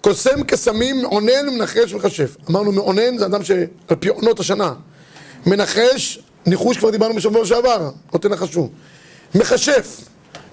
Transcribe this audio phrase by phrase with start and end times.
[0.00, 2.36] קוסם קסמים, מעונן, מנחש ומכשף.
[2.50, 3.66] אמרנו מעונן זה אדם שעל
[4.00, 4.72] פי עונות השנה.
[5.46, 8.68] מנחש, ניחוש כבר דיברנו בשבוע שעבר, לא תנחשו.
[9.34, 10.00] מכשף,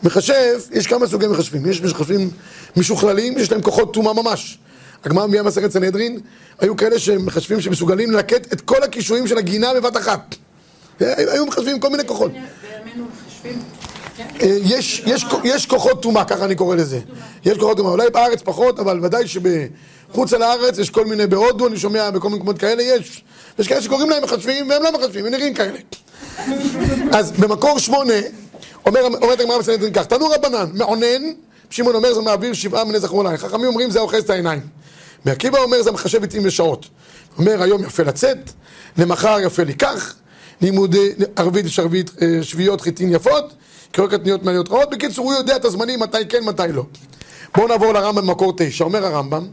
[0.03, 1.65] מכשף, יש כמה סוגי מכשפים.
[1.65, 2.29] יש מכשפים
[2.77, 4.57] משוכללים, יש להם כוחות טומאה ממש.
[5.05, 6.19] הגמרא מביאה מסכת סנהדרין,
[6.59, 10.35] היו כאלה שמכשפים שמסוגלים ללקט את כל הקישואים של הגינה בבת אחת.
[10.99, 12.31] היו מחשבים כל מיני כוחות.
[12.35, 12.41] אה,
[14.39, 16.99] יש, יש, יש כוחות טומאה, ככה אני קורא לזה.
[17.45, 21.67] יש כוחות טומאה, אולי בארץ פחות, אבל ודאי שבחוץ על הארץ יש כל מיני, בהודו
[21.67, 23.23] אני שומע, בכל מיני מקומות כאלה יש.
[23.59, 25.77] יש כאלה שקוראים להם מחשבים והם לא מחשבים, הם נראים כאלה.
[27.11, 28.13] אז במקור שמונה,
[28.85, 31.23] אומרת הגמרא בסנדרין כך, תנו רבנן, מעונן,
[31.69, 34.61] שמעון אומר זה מעביר שבעה מני זכרו עליי, חכמים אומרים זה אוחז את העיניים.
[35.25, 36.85] מעקיבא אומר זה מחשב עתים לשעות.
[37.37, 38.37] אומר היום יפה לצאת,
[38.97, 40.15] למחר יפה לקח,
[40.61, 43.53] לימודי ערבית ושרבית, אה, שביעיות חיטין יפות,
[43.91, 44.89] קריאות קטניות מעליות רעות.
[44.89, 46.83] בקיצור, הוא יודע את הזמנים, מתי כן, מתי לא.
[47.55, 48.83] בואו נעבור לרמב"ם במקור תשע.
[48.83, 49.47] אומר הרמב"ם,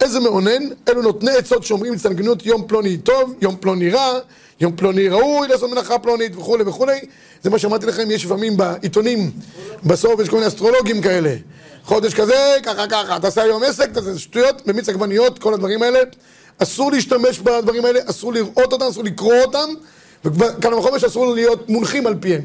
[0.00, 4.18] איזה מאונן, אלו נותני עצות שאומרים הצטנגנות יום פלוני טוב, יום פלוני רע,
[4.60, 7.00] יום פלוני ראוי לעשות מנחה פלונית וכולי וכולי.
[7.42, 9.30] זה מה שאמרתי לכם, יש לפעמים בעיתונים,
[9.84, 11.34] בסוף יש כל מיני אסטרולוגים כאלה.
[11.84, 15.98] חודש כזה, ככה ככה, תעשה היום עסק, תעשה שטויות, במיץ עגבניות, כל הדברים האלה.
[16.58, 19.68] אסור להשתמש בדברים האלה, אסור לראות אותם, אסור לקרוא אותם,
[20.24, 22.42] וכאן וחומר שאסור להיות מונחים על פיהם.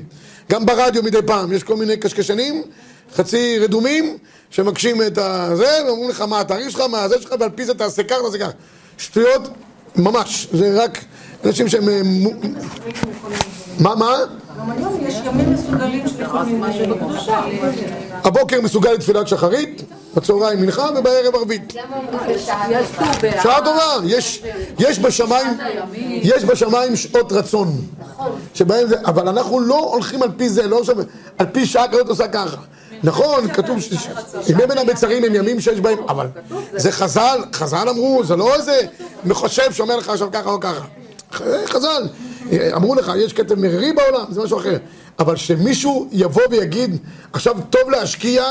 [0.51, 2.63] גם ברדיו מדי פעם, יש כל מיני קשקשנים,
[3.15, 4.17] חצי רדומים,
[4.49, 8.03] שמקשים את הזה, ואומרים לך מה התאריך שלך, מה זה שלך, ועל פי זה תעשה
[8.03, 8.51] כך, תעשה כך.
[8.97, 9.41] שטויות,
[9.95, 10.99] ממש, זה רק
[11.45, 11.89] אנשים שהם...
[11.89, 12.01] אה,
[13.79, 14.17] מה, מה?
[18.23, 19.83] הבוקר מסוגל לתפילת שחרית,
[20.15, 21.73] בצהריים מנחה ובערב ערבית.
[23.43, 24.07] שעה טובה,
[24.79, 25.47] יש בשמיים,
[26.11, 27.67] יש בשמיים שעות רצון.
[28.55, 30.81] זה, אבל אנחנו לא הולכים על פי זה, לא
[31.37, 32.57] על פי שעה כזאת עושה ככה.
[33.03, 33.77] נכון, כתוב
[34.49, 36.27] ימי בין המצרים הם ימים שיש בהם, אבל
[36.75, 38.81] זה חז"ל, חז"ל אמרו, זה לא איזה
[39.25, 40.85] מחושב שאומר לך עכשיו ככה או ככה.
[41.65, 42.07] חז"ל,
[42.75, 44.77] אמרו לך, יש כתב מררי בעולם, זה משהו אחר.
[45.19, 46.97] אבל שמישהו יבוא ויגיד,
[47.33, 48.43] עכשיו טוב להשקיע,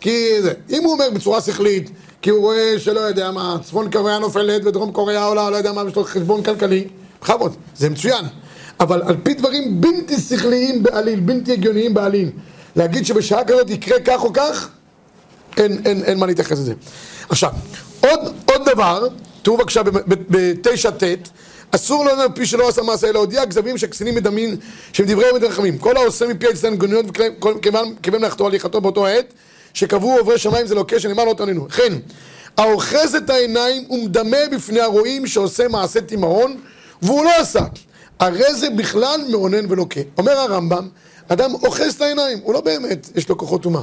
[0.00, 0.52] כי זה.
[0.70, 1.90] אם הוא אומר בצורה שכלית,
[2.22, 5.82] כי הוא רואה שלא יודע מה, צפון קוריאה נופלת ודרום קוריאה עולה, לא יודע מה,
[5.88, 6.88] יש לו חשבון כלכלי,
[7.22, 8.24] בכבוד, זה מצוין.
[8.80, 12.30] אבל על פי דברים בלתי שכליים בעליל, בלתי הגיוניים בעליל,
[12.76, 14.68] להגיד שבשעה כזאת יקרה כך או כך,
[15.56, 16.74] אין, אין, אין מה להתייחס לזה.
[17.28, 17.50] עכשיו,
[18.00, 19.08] עוד, עוד דבר,
[19.42, 19.82] תראו בבקשה
[20.28, 21.28] בתשע ט',
[21.70, 24.56] אסור לו על פי שלא עשה מעשה אלא הודיע כזבים שכסינים מדמים
[24.92, 25.78] שהם דברי אמת ורחמים.
[25.78, 29.34] כל העושה מפי אצלנו גוניות וכיוון מלאכתו הליכתו באותו העת
[29.74, 31.92] שקבעו עוברי שמיים זה לוקה שנאמר לא תעננו לכן
[32.56, 36.56] האוחז את העיניים ומדמה בפני הרועים שעושה מעשה תימהון
[37.02, 37.62] והוא לא עשה.
[38.18, 40.88] הרי זה בכלל מאונן ולוקה אומר הרמב"ם
[41.28, 43.82] אדם אוחז את העיניים הוא לא באמת יש לו כוחות טומאה.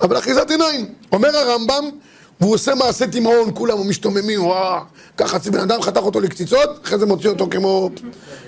[0.00, 0.86] אבל אחיזת עיניים.
[1.12, 1.90] אומר הרמב"ם
[2.40, 4.80] והוא עושה מעשה תימהון, כולם משתוממים, וואו,
[5.16, 7.90] ככה חצי בן אדם חתך אותו לקציצות, אחרי זה מוציא אותו כמו,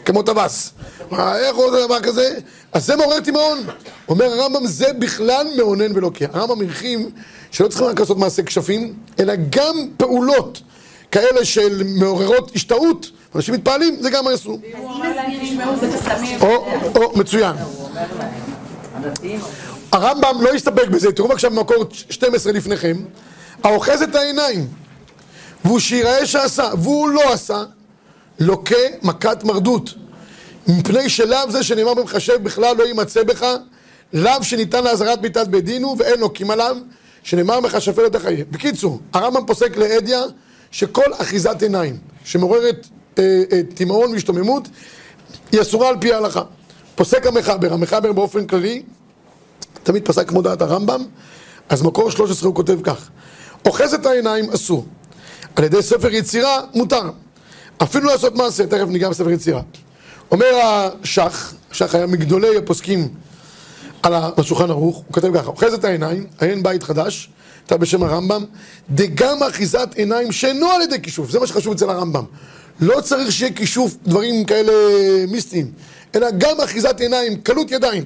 [0.05, 0.73] כמו טווס.
[1.13, 2.39] איך עושה דבר כזה?
[2.73, 3.59] אז זה מעורר תימהון.
[4.09, 6.27] אומר הרמב"ם, זה בכלל מאונן ולוקח.
[6.33, 7.01] הרמב"ם הרחיב
[7.51, 10.61] שלא צריכים רק לעשות מעשה כשפים, אלא גם פעולות
[11.11, 14.59] כאלה של מעוררות השתאות, אנשים מתפעלים, זה גם יעשו.
[16.41, 16.67] או,
[16.97, 17.57] או, מצוין.
[19.93, 22.97] הרמב"ם לא הסתפק בזה, תראו בבקשה במקור 12 לפניכם.
[23.65, 24.69] האוחז את העיניים,
[25.65, 27.65] והוא שיראה שעשה, והוא לא עשה,
[28.39, 29.95] לוקה מכת מרדות.
[30.69, 33.47] מפני שלאו זה שנאמר במחשב בכלל לא יימצא בך,
[34.13, 36.77] לאו שניתן לאזהרת מיתת בית דינו ואין לוקים עליו,
[37.23, 38.45] שנאמר מכשפה לא תחיה.
[38.51, 40.21] בקיצור, הרמב"ם פוסק לאדיה
[40.71, 42.87] שכל אחיזת עיניים שמעוררת
[43.19, 44.69] אה, אה, תימהון והשתוממות
[45.53, 46.43] היא אסורה על פי ההלכה.
[46.95, 48.83] פוסק המחבר, המחבר באופן כללי,
[49.83, 51.05] תמיד פסק כמו דעת הרמב"ם,
[51.69, 53.11] אז מקור 13 הוא כותב כך
[53.67, 54.87] אוחז את העיניים אסור.
[55.57, 57.11] על ידי ספר יצירה מותר.
[57.83, 59.61] אפילו לעשות מעשה, תכף ניגע בספר יצירה.
[60.31, 60.47] אומר
[61.03, 63.09] השח, השח היה מגדולי הפוסקים
[64.03, 67.31] על השולחן ערוך, הוא כותב ככה, אוחז את העיניים, עיין בית חדש,
[67.67, 68.45] כתב בשם הרמב"ם,
[68.91, 72.25] דגם אחיזת עיניים שאינו על ידי כישוף, זה מה שחשוב אצל הרמב"ם.
[72.81, 74.73] לא צריך שיהיה כישוף דברים כאלה
[75.29, 75.73] מיסטיים,
[76.15, 78.05] אלא גם אחיזת עיניים, קלות ידיים,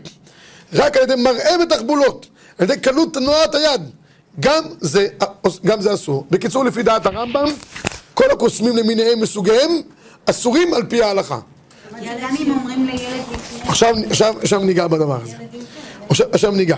[0.72, 2.26] רק על ידי מראה ותחבולות,
[2.58, 3.82] על ידי קלות תנועת היד.
[4.40, 5.06] גם זה,
[5.66, 6.26] גם זה אסור.
[6.30, 7.46] בקיצור, לפי דעת הרמב"ם,
[8.14, 9.70] כל הקוסמים למיניהם מסוגיהם
[10.26, 11.38] אסורים על פי ההלכה.
[13.66, 15.36] עכשיו, עכשיו, עכשיו ניגע בדבר הזה.
[16.08, 16.76] עכשיו, עכשיו ניגע.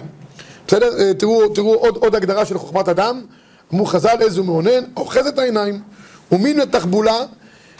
[0.67, 0.99] בסדר?
[0.99, 3.23] אה, תראו, תראו עוד, עוד הגדרה של חוכמת אדם.
[3.75, 5.81] אמרו חז"ל איזה מאונן, אוחז את העיניים,
[6.33, 7.17] ומין לתחבולה,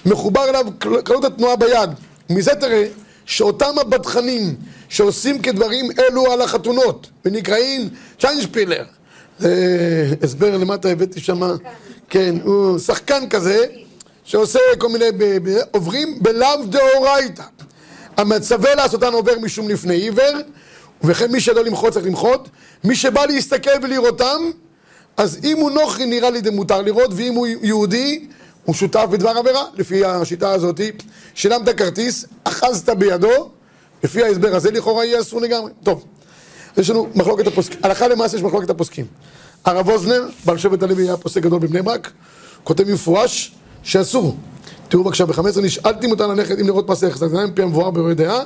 [0.07, 0.67] מחובר אליו
[1.05, 1.91] קלות התנועה ביד.
[2.31, 2.85] מזה תראה
[3.27, 4.57] שאותם הבדחנים
[4.89, 7.89] שעושים כדברים אלו על החתונות, ונקראים
[8.21, 8.85] צ'יינשפילר,
[10.23, 11.41] הסבר למטה הבאתי שם,
[12.09, 13.65] כן, הוא שחקן כזה,
[14.25, 15.05] שעושה כל מיני,
[15.71, 17.43] עוברים בלאו דאורייתא.
[18.17, 20.37] המצווה לעשותן עובר משום לפני עיוור,
[21.05, 22.49] וכן מי שידו למחות צריך למחות.
[22.85, 24.51] מי שבא להסתכל ולראותם,
[25.17, 28.27] אז אם הוא נוכרי נראה לי מותר לראות, ואם הוא יהודי,
[28.65, 30.81] הוא שותף בדבר עבירה, לפי השיטה הזאת.
[31.35, 33.51] שילמת כרטיס, אחזת בידו,
[34.05, 35.73] לפי ההסבר הזה לכאורה יהיה אסור לגמרי.
[35.83, 36.05] טוב,
[36.79, 39.07] יש לנו מחלוקת הפוסקים, הלכה למעשה יש מחלוקת הפוסקים.
[39.65, 42.11] הרב אוזנר, בעל שבט הלוי היה פוסק גדול בבני ברק,
[42.65, 43.53] כותב מפורש
[43.83, 44.37] שאסור.
[44.89, 48.41] תראו בבקשה ב-15, נשאלתי מותר ללכת אם לראות מעשה יחסת עיניים, פי המבואר ברואי דעה,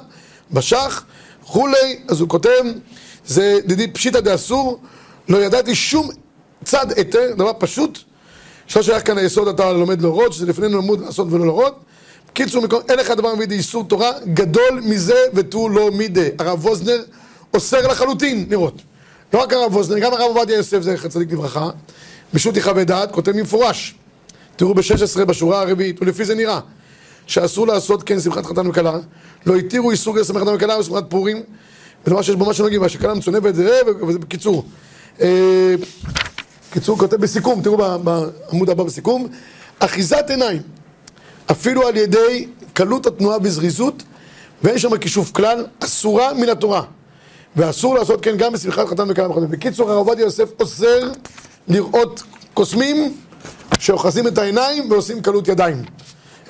[0.50, 1.04] בשח,
[1.46, 2.64] כולי, אז הוא כותב,
[3.26, 4.80] זה דידי פשיטא דאסור,
[5.28, 6.08] לא ידעתי שום
[6.64, 7.98] צד היתר, דבר פשוט,
[8.66, 11.78] שלא שייך כאן היסוד אתה לומד להורות, שזה לפנינו למוד לעשות ולא להורות.
[12.32, 16.28] קיצור, אין לך דבר מביא איסור תורה, גדול מזה ותו לא מידי.
[16.38, 17.02] הרב ווזנר
[17.54, 18.82] אוסר לחלוטין לראות.
[19.32, 21.70] לא רק הרב ווזנר, גם הרב עובדיה יוסף, זכר צדיק לברכה,
[22.34, 23.94] בשו"ת יחווה דעת, כותב במפורש.
[24.56, 26.60] תראו ב-16 בשורה הרביעית, ולפי זה נראה
[27.26, 28.98] שאסור לעשות כן שמחת חתן וכלה,
[29.46, 31.42] לא התירו איסור שמחת חתן וכלה ושמחת פורים,
[32.06, 34.64] ודבר שיש בו משהו נוגעים, והשכלה מצונבת זה, וזה בקיצור.
[35.20, 35.74] אה,
[36.70, 39.28] קיצור, כותב בסיכום, תראו בעמוד הבא בסיכום,
[39.78, 40.62] אחיזת עיניים,
[41.50, 44.02] אפילו על ידי קלות התנועה וזריזות,
[44.62, 46.82] ואין שם כישוף כלל, אסורה מן התורה.
[47.56, 49.46] ואסור לעשות כן גם בשמחת חתן וכלה וכדומה.
[49.46, 51.10] בקיצור, הרב עובדיה יוסף אוסר
[51.68, 52.22] לראות
[52.54, 53.14] קוסמים
[53.78, 55.82] שאוחזים את העיניים ועושים קלות ידיים.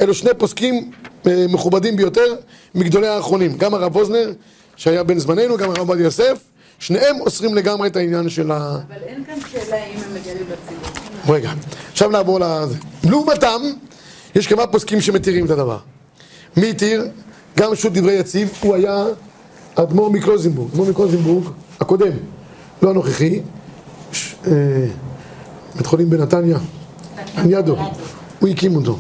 [0.01, 0.91] אלו שני פוסקים
[1.27, 2.35] אה, מכובדים ביותר
[2.75, 3.57] מגדולי האחרונים.
[3.57, 4.33] גם הרב אוזנר,
[4.77, 6.39] שהיה בן זמננו, גם הרב עובדיה יוסף,
[6.79, 8.57] שניהם אוסרים לגמרי את העניין של ה...
[8.89, 11.35] אבל אין כאן שאלה אם הם מגלים לציבור.
[11.35, 11.53] רגע,
[11.93, 12.75] עכשיו נעבור לזה.
[13.05, 13.61] לעומתם,
[14.35, 15.79] יש כמה פוסקים שמתירים את הדבר.
[16.57, 17.09] מי התיר?
[17.59, 19.05] גם שו"ת דברי יציב, הוא היה
[19.75, 20.71] אדמו"ר מקלוזנבורג.
[20.71, 21.45] אדמו"ר מקלוזנבורג,
[21.81, 22.13] הקודם,
[22.83, 23.41] לא הנוכחי,
[24.47, 24.53] אה,
[25.77, 26.59] בית חולים בנתניה,
[27.37, 27.77] עניאדו,
[28.41, 28.97] הוא הקים אותו.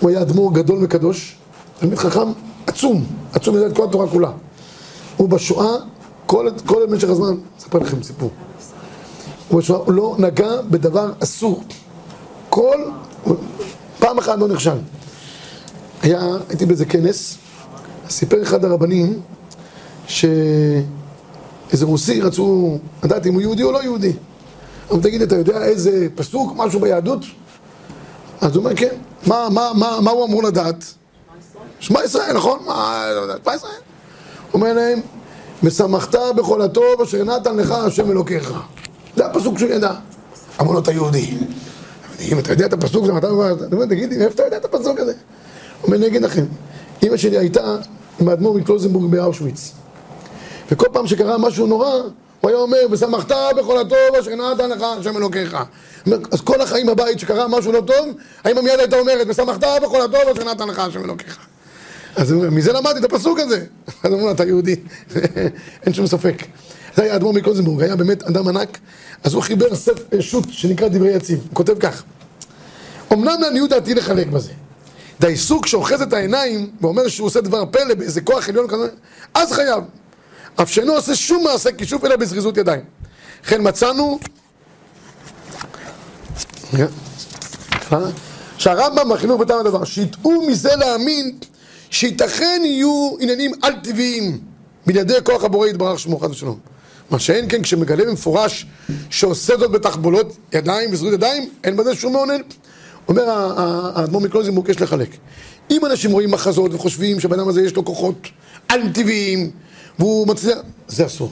[0.00, 1.36] הוא היה אדמו"ר גדול וקדוש,
[1.80, 2.28] תלמיד חכם
[2.66, 4.30] עצום, עצום ידע את כל התורה כולה.
[5.16, 5.76] הוא בשואה,
[6.26, 8.30] כל, כל משך הזמן, אספר לכם סיפור.
[9.48, 11.64] הוא בשואה, הוא לא נגע בדבר אסור.
[12.50, 12.78] כל,
[13.98, 14.78] פעם אחת לא נכשל.
[16.02, 17.38] היה, הייתי באיזה כנס,
[18.08, 19.20] סיפר אחד הרבנים
[20.06, 20.84] שאיזה
[21.82, 24.12] רוסי רצו לדעת אם הוא יהודי או לא יהודי.
[24.90, 27.20] אבל תגיד, אתה יודע איזה פסוק, משהו ביהדות?
[28.40, 28.94] אז הוא אומר, כן.
[29.26, 30.84] מה, מה, מה, מה הוא אמור לדעת?
[31.80, 32.58] שמע ישראל, נכון?
[32.66, 33.06] מה,
[33.44, 33.72] שמע ישראל.
[33.72, 35.00] הוא אומר להם,
[35.62, 38.52] ושמחת בכל הטוב אשר נתן לך השם אלוקיך.
[39.16, 39.92] זה הפסוק שהוא ידע.
[40.60, 41.38] אמרו לו, אתה יהודי.
[42.20, 43.28] אם אתה יודע את הפסוק, אתה
[43.72, 45.12] אומר, תגידי, מאיפה אתה יודע את הפסוק הזה?
[45.12, 46.44] הוא אומר, אני אגיד לכם,
[47.02, 47.76] אמא שלי הייתה
[48.20, 49.72] עם האדמו"ר מקלוזנבורג באושוויץ.
[50.70, 51.92] וכל פעם שקרה משהו נורא,
[52.40, 55.56] הוא היה אומר, ושמחת בכל הטוב אשר נתן לך השם אלוקיך.
[56.30, 58.08] אז כל החיים בבית שקרה משהו לא טוב,
[58.44, 61.38] האמא מיד הייתה אומרת, ושמחת בכל הטוב אשר נתן לך השם אלוקיך.
[62.16, 63.64] אז מזה למדתי את הפסוק הזה.
[64.02, 64.76] אז הוא אומר, אתה יהודי,
[65.84, 66.42] אין שום ספק.
[66.96, 68.78] זה היה אדמו"ר מקלוזנבורג, היה באמת אדם ענק,
[69.24, 72.02] אז הוא חיבר ספר שו"ת שנקרא דברי יציב, הוא כותב כך:
[73.12, 74.52] אמנם לעניות דעתי לחלק בזה.
[75.20, 78.88] דעיסוק שאוחז את העיניים ואומר שהוא עושה דבר פלא באיזה כוח עליון כזה,
[79.34, 79.84] אז חייב.
[80.62, 82.80] אף שאינו עושה שום מעשה כישוף אלא בזריזות ידיים.
[83.44, 84.18] לכן מצאנו
[88.58, 91.38] שהרמב"ם בחינוך בטעם הדבר, שיטעו מזה להאמין
[91.90, 94.38] שייתכן יהיו עניינים על-טבעיים
[94.86, 96.58] בלעדי כוח הבורא יתברך שמו חד ושלום.
[97.10, 98.66] מה שאין כן כשמגלה במפורש
[99.10, 102.40] שעושה זאת בתחבולות ידיים וזריזות ידיים, אין בזה שום מעונן.
[103.08, 105.08] אומר האדמו"ר מקלוזנבורג יש לחלק.
[105.70, 108.28] אם אנשים רואים מחזות וחושבים שהבן אדם הזה יש לו כוחות
[108.68, 109.50] על-טבעיים
[109.98, 111.30] והוא מצליח, זה אסור.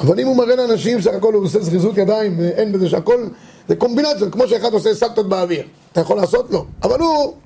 [0.00, 3.26] אבל אם הוא מראה לאנשים סך הכל הוא עושה זריזות ידיים, אין בזה שהכל,
[3.68, 5.62] זה קומבינציה, כמו שאחד עושה סלטות באוויר.
[5.92, 6.50] אתה יכול לעשות?
[6.50, 6.64] לא.
[6.82, 7.36] אבל הוא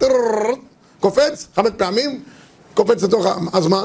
[1.01, 2.23] קופץ חמש פעמים,
[2.75, 3.85] קופץ לתוך, אז מה?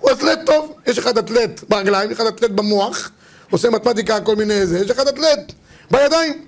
[0.00, 3.10] הוא אתלט טוב, יש אחד אתלט ברגליים, אחד אתלט במוח,
[3.50, 5.52] עושה מתמטיקה, כל מיני זה, יש אחד אתלט
[5.90, 6.44] בידיים.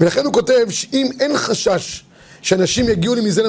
[0.00, 2.04] ולכן הוא כותב שאם אין חשש
[2.42, 3.42] שאנשים יגיעו לי מזה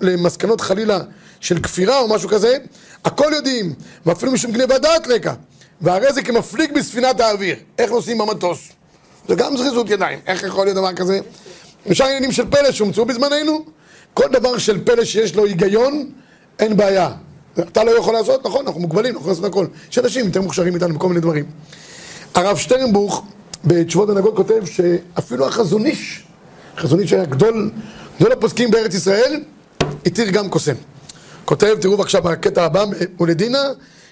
[0.00, 1.00] למסקנות חלילה
[1.40, 2.56] של כפירה או משהו כזה,
[3.04, 3.74] הכל יודעים,
[4.06, 5.34] ואפילו משום גניבת דעת לקה.
[5.80, 7.56] והרי זה כמפליג בספינת האוויר.
[7.78, 8.58] איך נוסעים במטוס?
[9.28, 10.18] זה גם זריזות ידיים.
[10.26, 11.20] איך יכול להיות דבר כזה?
[11.90, 13.64] אפשר עניינים של פלא שהומצאו בזמננו.
[14.14, 16.10] כל דבר של פלא שיש לו היגיון,
[16.58, 17.10] אין בעיה.
[17.58, 19.66] אתה לא יכול לעשות, נכון, אנחנו מוגבלים, אנחנו יכולים לעשות הכל.
[19.90, 21.44] יש אנשים יותר מוכשרים איתנו בכל מיני דברים.
[22.34, 23.24] הרב שטרנבוך
[23.64, 26.22] בתשובות הנהגות כותב שאפילו החזון איש,
[26.76, 27.70] חזון איש היה גדול,
[28.20, 29.40] גדול הפוסקים בארץ ישראל,
[30.06, 30.74] התיר גם קוסם.
[31.48, 32.84] כותב, תראו בבקשה בקטע הבא,
[33.20, 33.62] ולדינה,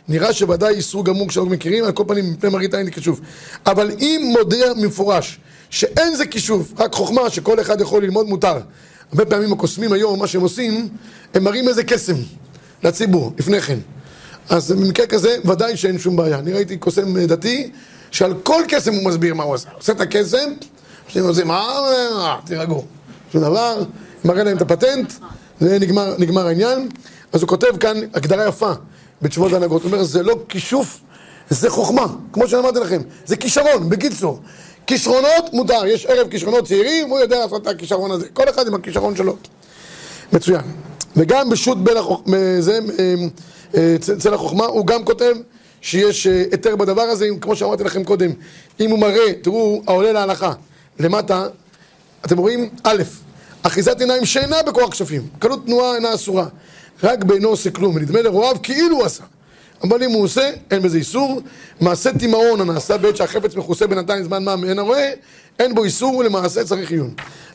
[0.09, 3.21] נראה שוודאי איסור גמור כשאנחנו מכירים, על כל פנים מפני מראית עין כישוף.
[3.67, 5.39] אבל אם מודיע מפורש
[5.71, 8.59] שאין זה כישוף, רק חוכמה שכל אחד יכול ללמוד מותר.
[9.11, 10.89] הרבה פעמים הקוסמים היום, מה שהם עושים,
[11.35, 12.17] הם מראים איזה קסם
[12.83, 13.79] לציבור, לפני כן.
[14.49, 16.39] אז במקרה כזה, ודאי שאין שום בעיה.
[16.39, 17.71] אני ראיתי קוסם דתי,
[18.11, 19.69] שעל כל קסם הוא מסביר מה הוא עשה.
[19.71, 20.53] עושה את הקסם,
[21.09, 22.85] שהם עושים, מה, תירגעו.
[23.33, 23.83] שום דבר,
[24.25, 25.13] מראה להם את הפטנט,
[25.61, 25.79] זה
[26.19, 26.89] נגמר העניין.
[27.33, 28.73] אז הוא כותב כאן הגדרה יפה
[29.23, 29.83] בתשובות ההנהגות.
[29.83, 31.01] הוא אומר, זה לא כישוף,
[31.51, 33.03] זה חוכמה, כמו שאמרתי לכם.
[33.27, 34.41] זה כישרון, בקיצור.
[34.87, 38.29] כישרונות מותר, יש ערב כישרונות צעירים, הוא יודע לעשות את הכישרון הזה.
[38.33, 39.37] כל אחד עם הכישרון שלו.
[40.33, 40.61] מצוין.
[41.17, 42.23] וגם בשו"ת בין החוכ...
[42.61, 42.79] זה,
[43.75, 45.35] אה, החוכמה, הוא גם כותב
[45.81, 48.31] שיש אה, היתר בדבר הזה, כמו שאמרתי לכם קודם,
[48.81, 50.53] אם הוא מראה, תראו, העולה להלכה,
[50.99, 51.47] למטה,
[52.25, 52.69] אתם רואים?
[52.83, 53.03] א',
[53.63, 56.47] אחיזת עיניים שאינה בכוח כשפים, קלות תנועה אינה אסורה,
[57.03, 59.25] רק בעינו עושה כלום, ונדמה לרועיו כאילו הוא עשה.
[59.83, 61.41] אבל אם הוא עושה, אין בזה איסור.
[61.81, 65.11] מעשה תימהון הנעשה בעת שהחפץ מכוסה בינתיים זמן מה מעין הרואה,
[65.59, 67.11] אין בו איסור ולמעשה צריך עיון.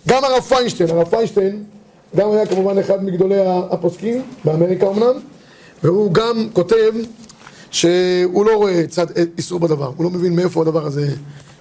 [0.08, 1.64] גם הרב פיינשטיין, הרב פיינשטיין
[2.16, 3.40] גם היה כמובן אחד מגדולי
[3.72, 5.14] הפוסקים, באמריקה אמנם,
[5.84, 6.94] והוא גם כותב
[7.72, 9.06] שהוא לא רואה צד
[9.38, 11.08] איסור בדבר, הוא לא מבין מאיפה הדבר הזה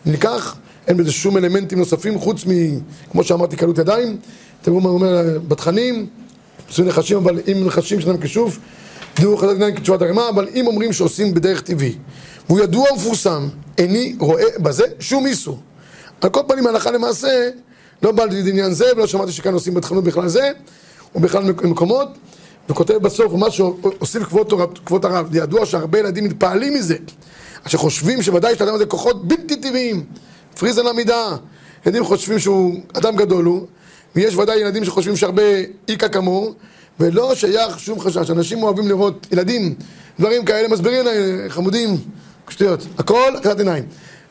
[0.06, 0.56] ניקח,
[0.88, 2.50] אין בזה שום אלמנטים נוספים חוץ מ...
[3.12, 4.16] כמו שאמרתי, קלות ידיים.
[4.62, 6.06] תראו מה הוא אומר בתכנים,
[6.70, 8.58] עושים נחשים, אבל אם נחשים שלהם כשוף,
[9.14, 11.94] תדעו חזק עיניים כתשובת הרמה, אבל אם אומרים שעושים בדרך טבעי,
[12.46, 13.48] והוא ידוע ומפורסם,
[13.78, 15.58] איני רואה בזה שום איסור.
[16.20, 17.50] על כל פנים, הלכה למעשה,
[18.02, 20.50] לא בא לידי עניין זה, ולא שמעתי שכאן עושים בתחנות בכלל זה,
[21.14, 22.08] ובכלל מקומות,
[22.68, 24.24] וכותב בסוף, מה שעושים
[24.84, 26.96] כבוד הרב, ידוע שהרבה ילדים מתפעלים מזה,
[27.66, 30.04] אשר חושבים שוודאי יש לאדם הזה כוחות בלתי טבעיים,
[30.58, 31.36] פריז על המידה,
[31.86, 33.66] ילדים חושבים שהוא אדם גדול הוא,
[34.16, 35.42] ויש ודאי ילדים שחושבים שהרבה
[35.88, 36.54] איכה כמוהו,
[37.00, 38.30] ולא שייך שום חשש.
[38.30, 39.74] אנשים אוהבים לראות ילדים,
[40.18, 41.96] דברים כאלה, מסבירים להם, חמודים,
[42.48, 43.84] שטויות, הכל קריאת עיניים.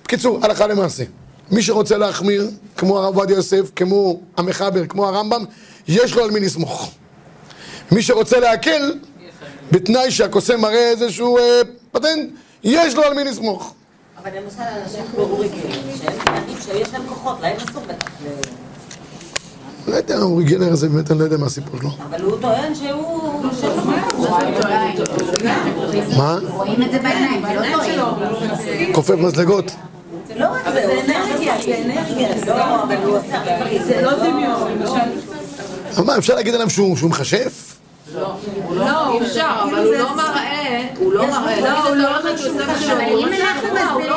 [0.04, 1.04] בקיצור, הלכה למעשה.
[1.52, 5.46] מי שרוצה להחמיר, כמו הרב עובדיה יוסף, כמו המחבר, כמו הרמב"ם,
[5.88, 6.92] יש לו על מי לסמוך.
[7.92, 8.94] מי שרוצה להקל,
[9.72, 12.30] בתנאי שהקוסם מראה איזשהו אה, פטנט,
[12.64, 13.74] יש לו על מי לסמוך.
[14.18, 15.96] אבל למשל אנשים כמו אורי גלר,
[16.62, 18.08] שיש להם כוחות, להם אסור בטח
[19.88, 21.90] לא יודע, אורי גלר הזה באמת, אני לא יודע מה הסיפור שלו.
[22.10, 23.44] אבל הוא טוען שהוא...
[26.18, 26.38] מה?
[26.50, 28.94] רואים את זה בעיניים, זה לא טועים.
[28.94, 29.72] כופף מזלגות.
[30.36, 33.38] לא רק זה, זה אנרגיה, זה אנרגיה, לא, אבל הוא עושה...
[33.86, 34.82] זה לא דמיון,
[35.98, 37.76] אבל מה, אפשר להגיד עליו שהוא מכשף?
[38.72, 42.10] לא, אפשר, אבל הוא לא מראה, הוא לא מראה, לא, הוא לא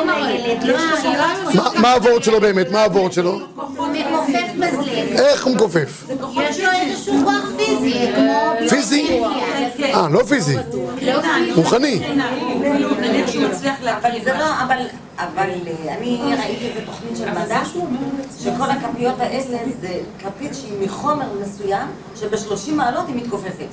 [0.07, 0.77] מראה לילד, לא,
[1.55, 2.71] מה- מה הוורד שלו באמת?
[2.71, 3.39] מה הוורד שלו?
[5.15, 6.05] איך הוא מכופף?
[6.35, 8.53] יש לו איזשהו כוח פיזי, כמו...
[8.69, 9.21] פיזי?
[9.83, 10.57] אה, לא פיזי.
[11.55, 12.01] רוחני.
[13.01, 14.87] נניח שהוא מצליח אבל זה לא, אבל...
[15.19, 17.61] אבל אה, אני ראיתי איזה תוכנית של מדע,
[18.41, 19.41] שכל הכפיות האלה
[19.81, 19.89] זה
[20.19, 21.87] כפית שהיא מחומר מסוים,
[22.17, 23.67] שב-30 מעלות היא מתכופפת.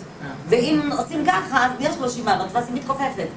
[0.49, 3.27] ואם עושים ככה, אז יש 30 מעלות, ואז היא מתכופפת.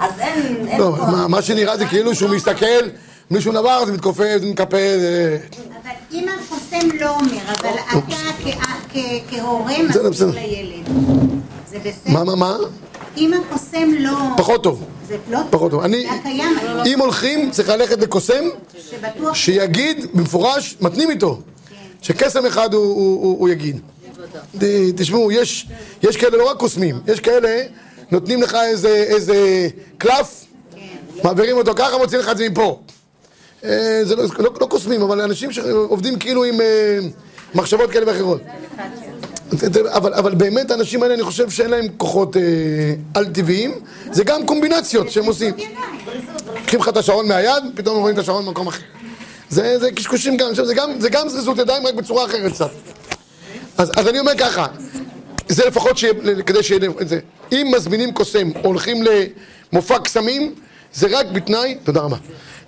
[0.00, 0.66] אז אין...
[0.78, 0.96] לא,
[1.28, 2.88] מה שנראה זה כאילו שהוא מסתכל,
[3.32, 4.98] מישהו נבר, זה מתכופף, זה מקפל.
[5.82, 8.16] אבל אם הקוסם לא אומר, אבל אתה
[9.30, 10.30] כהורה בסדר.
[10.30, 10.86] לילד,
[11.70, 12.12] זה בסדר?
[12.12, 12.56] מה, מה, מה?
[13.16, 14.12] אם הקוסם לא...
[14.36, 14.84] פחות טוב.
[15.08, 15.82] זה לא פחות טוב.
[15.82, 16.06] אני.
[16.86, 18.44] אם הולכים, צריך ללכת לקוסם.
[19.34, 21.40] שיגיד במפורש, מתנים איתו,
[22.02, 23.80] שקסם אחד הוא, יגיד.
[24.96, 25.66] תשמעו, יש,
[26.16, 27.62] כאלה לא רק קוסמים, יש כאלה,
[28.10, 30.44] נותנים לך איזה, איזה קלף,
[31.24, 32.80] מעבירים אותו ככה, מוציאים לך את זה מפה.
[33.64, 36.98] אה, זה לא, לא, לא קוסמים, אבל אנשים שעובדים כאילו עם אה,
[37.54, 38.40] מחשבות כאלה ואחרות.
[39.88, 42.42] אבל, אבל באמת האנשים האלה, אני חושב שאין להם כוחות אה,
[43.14, 43.74] על-טבעיים,
[44.12, 45.54] זה גם קומבינציות שהם עושים.
[46.60, 48.82] לוקחים לך את השעון מהיד, פתאום רואים את השעון במקום אחר.
[49.48, 52.70] זה, זה קשקושים גם, זה גם, זה גם זריזות ידיים, רק בצורה אחרת קצת.
[53.78, 54.66] אז, אז אני אומר ככה,
[55.48, 56.14] זה לפחות שיהיה,
[56.46, 56.90] כדי שיהיה.
[57.52, 59.04] אם מזמינים קוסם, הולכים
[59.72, 60.54] למופע קסמים,
[60.94, 62.16] זה רק בתנאי, תודה רבה,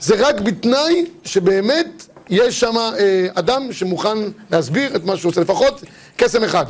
[0.01, 4.19] זה רק בתנאי שבאמת יש שם אה, אדם שמוכן
[4.51, 5.83] להסביר את מה שהוא עושה, לפחות
[6.17, 6.65] קסם אחד.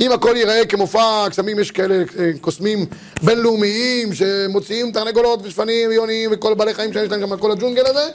[0.00, 2.86] אם הכל ייראה כמופע קסמים, יש כאלה אה, קוסמים
[3.22, 8.08] בינלאומיים שמוציאים תרנגולות ושפנים ויונים וכל בעלי חיים שיש להם גם על כל הג'ונגל הזה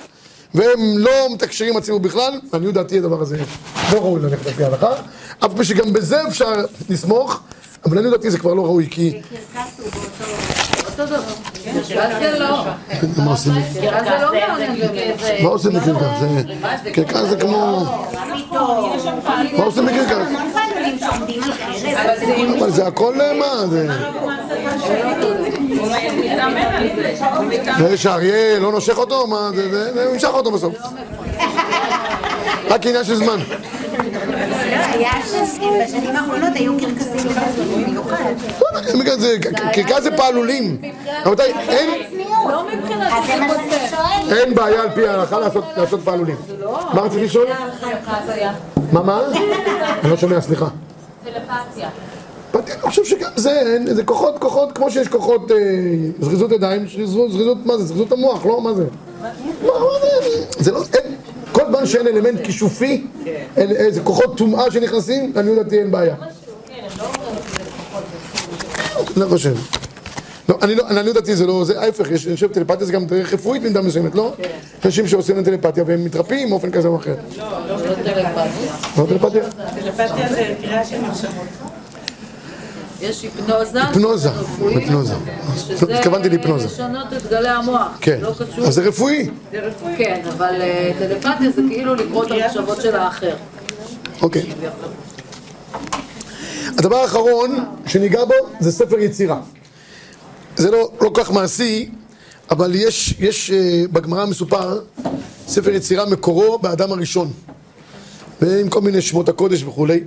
[0.53, 3.37] והם לא מתקשרים הציבור בכלל, לעניות דעתי הדבר הזה
[3.93, 4.93] לא ראוי ללכת לפי ההלכה,
[5.45, 6.53] אף פי שגם בזה אפשר
[6.89, 7.41] לסמוך,
[7.85, 9.21] אבל לעניות דעתי זה כבר לא ראוי, כי...
[10.89, 11.48] אותו דבר.
[12.39, 12.63] לא.
[13.17, 13.31] מה
[15.49, 15.73] עושים?
[15.73, 16.11] בקרקס?
[16.93, 17.85] קרקס זה כמו...
[19.57, 20.27] מה עושים בקרקס?
[22.59, 23.87] אבל זה הכל, מה, זה...
[27.79, 27.97] זה.
[27.97, 30.73] שהאריה לא נושך אותו, מה, זה- זה- ימשך אותו בסוף.
[32.69, 33.37] רק עניין של זמן.
[34.91, 37.31] היה שבשנים האחרונות היו קרקסים
[37.85, 38.33] במיוחד.
[39.17, 39.37] זה-
[39.73, 40.77] קרקס זה פעלולים.
[41.25, 41.89] רבותיי, אין...
[42.49, 43.07] לא מבחינת.
[44.37, 45.39] אין בעיה על פי ההלכה
[45.77, 46.35] לעשות, פעלולים.
[46.93, 47.47] מה רציתי לשאול?
[48.91, 49.21] מה, מה?
[50.03, 50.67] אני לא שומע, סליחה.
[51.23, 51.89] טלפתיה.
[52.55, 55.57] אני חושב שגם זה, זה כוחות, כוחות, כמו שיש כוחות אה,
[56.19, 57.83] זריזות ידיים, זריזות, מה זה?
[57.85, 58.61] זריזות המוח, לא?
[58.61, 58.83] מה זה?
[59.21, 59.29] מה
[60.23, 60.63] זה?
[60.63, 60.83] זה לא,
[61.69, 63.05] זמן שאין אלמנט כישופי,
[63.57, 66.15] אין איזה כוחות טומאה שנכנסים, לעניות דעתי אין בעיה.
[69.17, 69.55] לא חושב.
[70.49, 73.05] לא, אני לא, לעניות דעתי זה לא, זה ההפך, יש, אני חושב טלפתיה זה גם
[73.05, 74.33] דרך רפואית במידה מסוימת, לא?
[74.39, 77.15] יש אנשים שעושים להם טלפתיה והם מתרפאים באופן כזה או אחר.
[78.97, 79.43] לא טלפתיה?
[79.79, 81.78] טלפתיה זה קריאה של מחשבות.
[83.01, 83.83] יש היפנוזה.
[83.83, 84.29] היפנוזה,
[84.65, 85.13] היפנוזה.
[85.57, 86.65] שזה התכוונתי להיפנוזה.
[86.65, 87.97] לשנות את גלי המוח.
[88.01, 88.65] כן, לא קשור.
[88.65, 89.29] אז זה רפואי.
[89.97, 93.35] כן, אבל אה, טלפתיה זה כאילו לקרוא את המחשבות של האחר.
[94.21, 94.43] אוקיי.
[96.77, 99.41] הדבר האחרון שניגע בו זה ספר יצירה.
[100.57, 101.89] זה לא, לא כל כך מעשי,
[102.51, 104.79] אבל יש, יש אה, בגמרא מסופר
[105.47, 107.31] ספר יצירה מקורו באדם הראשון.
[108.41, 110.03] ועם כל מיני שמות הקודש וכולי.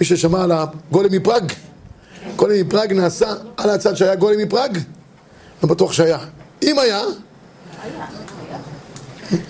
[0.00, 1.52] מי ששמע על הגולם מפראג,
[2.38, 4.78] גולם מפראג נעשה על הצד שהיה גולם מפראג?
[5.62, 6.18] לא בטוח שהיה.
[6.62, 7.02] אם היה...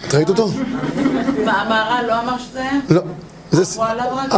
[0.06, 0.48] את ראית אותו?
[1.44, 2.80] מה, המהר"ל לא אמר שזה היה?
[2.90, 3.02] לא.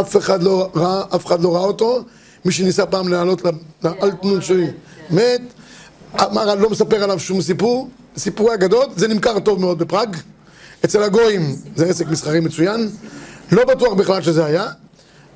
[0.00, 2.04] אף אחד לא ראה, אף אחד לא ראה אותו.
[2.44, 3.42] מי שניסה פעם לעלות
[3.84, 4.66] לאלטנון שלי
[5.10, 5.40] מת.
[6.12, 7.88] המהר"ל לא מספר עליו שום סיפור.
[8.16, 10.16] סיפורי אגדות, זה נמכר טוב מאוד בפראג.
[10.84, 12.88] אצל הגויים זה עסק מסחרי מצוין.
[13.52, 14.66] לא בטוח בכלל שזה היה.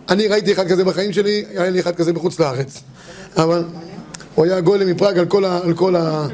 [0.08, 2.80] אני ראיתי אחד כזה בחיים שלי, היה לי אחד כזה בחוץ לארץ.
[3.36, 3.64] אבל
[4.34, 6.26] הוא היה גוי מפראג על כל ה...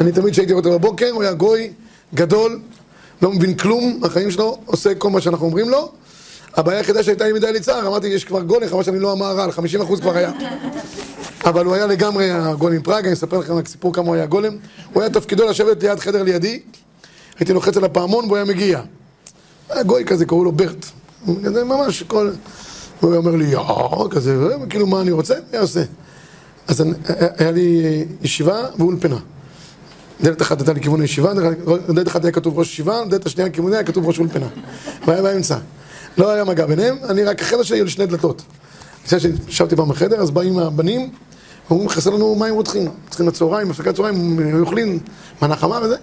[0.00, 1.70] אני תמיד כשהייתי רואה אותו בבוקר, הוא היה גוי
[2.14, 2.60] גדול,
[3.22, 5.92] לא מבין כלום בחיים שלו, עושה כל מה שאנחנו אומרים לו.
[6.54, 10.00] הבעיה היחידה שהייתה לי מדי ליצהר, אמרתי, יש כבר גולם, חבל שאני לא המהר"ל, 50%
[10.00, 10.32] כבר היה.
[11.44, 14.56] אבל הוא היה לגמרי הגולם מפראג, אני אספר לכם רק סיפור כמה הוא היה גולם.
[14.92, 16.60] הוא היה תפקידו לשבת ליד חדר לידי,
[17.38, 18.80] הייתי לוחץ על הפעמון והוא היה מגיע.
[19.70, 20.86] היה גוי כזה, קראו לו ברט.
[21.44, 22.30] כזה ממש כל...
[23.00, 25.34] הוא היה אומר לי, יואו, כזה, כאילו, מה אני רוצה?
[25.52, 25.82] היה עושה.
[26.68, 26.84] אז
[27.38, 29.16] היה לי ישיבה ואולפנה.
[30.22, 31.32] דלת אחת הייתה לכיוון הישיבה,
[31.88, 34.46] דלת אחת היה כתוב ראש ישיבה, דלת השנייה לכיווני היה כתוב ראש אולפנה.
[35.06, 35.56] והיה באמצע.
[36.18, 38.42] לא היה מגע ביניהם, אני רק, החדר שלי היו לי שני דלתות.
[39.04, 41.10] לפני שישבתי פעם בחדר, אז באים הבנים,
[41.68, 42.90] ואומרים, חסר לנו מים רותחים.
[43.08, 44.98] צריכים לצהריים, הפסקת צהריים, אוכלים
[45.42, 45.96] מנה חמה וזה.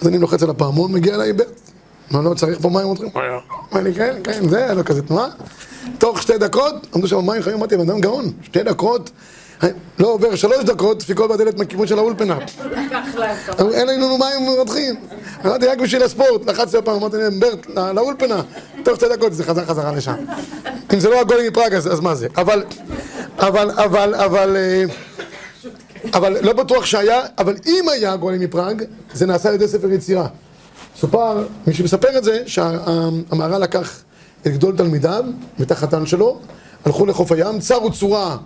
[0.00, 1.71] אז אני לוחץ על הפעמון, מגיע אליי ברט.
[2.12, 3.08] מה לא, צריך פה מים רותחים?
[3.72, 5.28] מה אני כן, כן, זה היה לו כזה תנועה.
[5.98, 9.10] תוך שתי דקות, עמדו שם מים חמים, אמרתי, בן אדם גאון, שתי דקות.
[9.98, 12.38] לא עובר שלוש דקות, דפיקות בדלת מהכיוון של האולפנה.
[13.72, 14.94] אין לנו מים רותחים.
[15.46, 18.42] אמרתי, רק בשביל הספורט, לחצתי הפעם, אמרתי להם, ברט, לא- לאולפנה,
[18.84, 20.14] תוך שתי דקות זה חזר חזרה לשם.
[20.94, 22.26] אם זה לא הגולים מפראג, אז אז מה זה?
[22.36, 22.64] אבל,
[23.38, 24.84] אבל, אבל, אבל, אה,
[26.14, 28.82] אבל לא בטוח שהיה, אבל אם היה גולים מפראג,
[29.14, 30.26] זה נעשה על ידי ספר יצירה.
[30.96, 34.02] סופר, מי שמספר את זה, שהמהר"ל לקח
[34.42, 35.24] את גדול תלמידיו
[35.58, 36.38] ואת החתן שלו,
[36.84, 38.36] הלכו לחוף הים, צרו צורה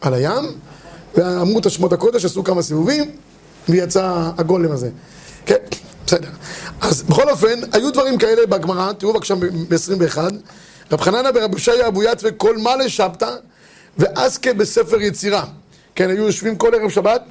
[0.00, 0.44] על הים,
[1.16, 3.10] ואמרו את השמות הקודש, עשו כמה סיבובים,
[3.68, 4.90] ויצא הגולם הזה.
[5.46, 5.56] כן,
[6.06, 6.28] בסדר.
[6.80, 10.18] אז בכל אופן, היו דברים כאלה בגמרא, תראו בבקשה ב-21,
[10.92, 13.30] רב חננה ורב ישעיה אבו יצווה כל מה לשבתא,
[13.98, 15.44] ועסקה בספר יצירה.
[15.94, 17.22] כן, היו יושבים כל ערב שבת,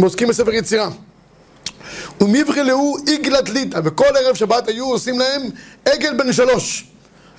[0.00, 0.88] ועוסקים בספר יצירה.
[2.20, 5.42] ומבחלהו עגלת ליטא, וכל ערב שבת היו עושים להם
[5.84, 6.86] עגל בן שלוש.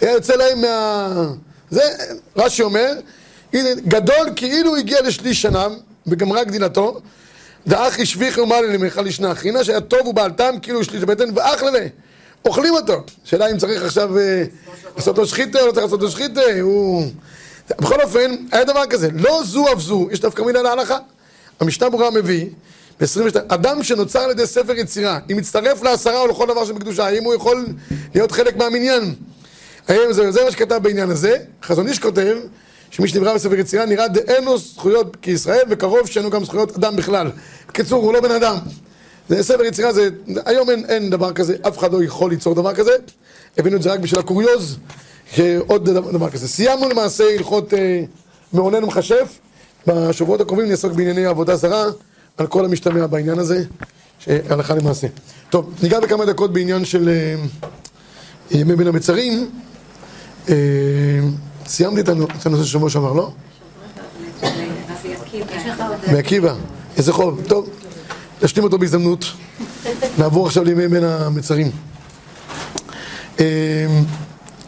[0.01, 1.07] היה יוצא להם מה...
[1.71, 1.81] זה,
[2.35, 2.93] רש"י אומר,
[3.53, 5.67] הנה, גדול כאילו הגיע לשליש שנה,
[6.07, 6.99] וגמרה גדילתו,
[7.67, 11.79] דאח השביח ומעלה למיכל ישנה אחרינה, שהיה טוב ובעל טעם כאילו שליש בטן, ואחלה
[12.45, 13.03] אוכלים אותו.
[13.23, 14.43] שאלה אם צריך עכשיו אה,
[14.95, 17.07] לעשות לו שחיתה או לא צריך לעשות לו שחיתה, הוא...
[17.77, 20.97] בכל אופן, היה דבר כזה, לא זו אף זו, יש דווקא מילה להלכה.
[21.59, 22.45] המשנה ברורה מביא,
[22.99, 27.23] ב-22, אדם שנוצר על ידי ספר יצירה, אם מצטרף לעשרה או לכל דבר שבקדושה, האם
[27.23, 27.65] הוא יכול
[28.15, 29.13] להיות חלק מהמניין?
[29.87, 32.37] האם זה, זה מה שכתב בעניין הזה, חזון איש כותב,
[32.91, 36.95] שמי שנברא בספר יצירה נראה דאין לו זכויות כישראל, וקרוב שאין לו גם זכויות אדם
[36.95, 37.31] בכלל.
[37.67, 38.57] בקיצור, הוא לא בן אדם.
[39.29, 40.09] זה ספר יצירה, זה,
[40.45, 42.91] היום אין, אין דבר כזה, אף אחד לא יכול ליצור דבר כזה.
[43.57, 44.77] הבאנו את זה רק בשביל הקוריוז,
[45.31, 46.47] שעוד דבר, דבר כזה.
[46.47, 48.03] סיימנו למעשה הלכות אה,
[48.53, 49.39] מעונן ומכשף.
[49.87, 51.85] בשבועות הקרובים נעסוק בענייני עבודה זרה,
[52.39, 53.63] על כל המשתמע בעניין הזה,
[54.19, 55.07] שהלכה למעשה.
[55.49, 57.35] טוב, ניגע בכמה דקות בעניין של אה,
[58.51, 59.49] ימי בין המצרים.
[60.49, 60.55] אה,
[61.65, 62.09] סיימתי את
[62.45, 63.31] הנושא של שבוע שעבר, לא?
[66.11, 66.55] בעקיבא.
[66.97, 67.41] איזה חוב.
[67.47, 67.69] טוב,
[68.43, 69.25] נשלים אותו בהזדמנות.
[70.17, 71.71] נעבור עכשיו לימי בין המצרים.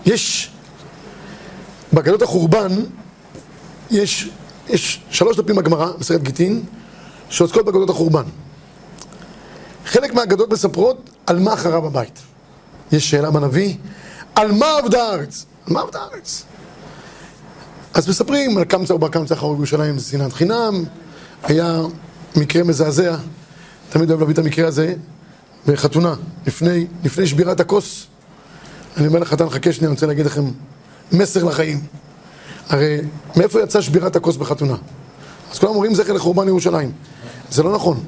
[0.06, 0.52] יש,
[1.92, 2.72] בהגדות החורבן,
[3.92, 4.30] יש,
[4.70, 6.64] יש שלוש דפים בגמרא, מסכת גיטין,
[7.32, 8.24] שעוסקות בהגדות החורבן.
[9.86, 12.20] חלק מהאגדות מספרות על מה חרב הבית.
[12.92, 13.76] יש שאלה בנביא,
[14.36, 15.46] על מה עבדה הארץ?
[15.68, 16.44] על מה עבדה הארץ?
[17.94, 20.84] אז מספרים על קמצא ובר קמצא חרוב ירושלים זה שנאת חינם,
[21.44, 21.82] היה
[22.36, 23.16] מקרה מזעזע,
[23.90, 24.94] תמיד אוהב להביא את המקרה הזה,
[25.68, 26.14] בחתונה,
[26.48, 28.08] לפני, לפני שבירת הכוס.
[28.98, 30.44] אני אומר לחתן, חכה שנייה, אני רוצה להגיד לכם
[31.12, 31.80] מסר לחיים.
[32.70, 32.98] הרי
[33.36, 34.76] מאיפה יצאה שבירת הכוס בחתונה?
[35.52, 36.92] אז כולם אומרים זכר לחורבן ירושלים.
[37.52, 38.04] זה לא נכון.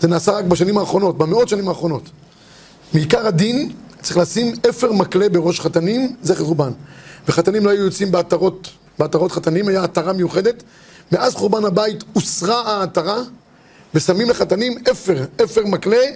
[0.00, 2.02] זה נעשה רק בשנים האחרונות, במאות שנים האחרונות.
[2.94, 6.72] מעיקר הדין צריך לשים אפר מקלה בראש חתנים, זכר חורבן.
[7.28, 10.62] וחתנים לא היו יוצאים בעטרות, בעטרות חתנים, היה עטרה מיוחדת.
[11.12, 13.18] מאז חורבן הבית הוסרה העטרה,
[13.94, 16.06] ושמים לחתנים אפר, אפר מקלה.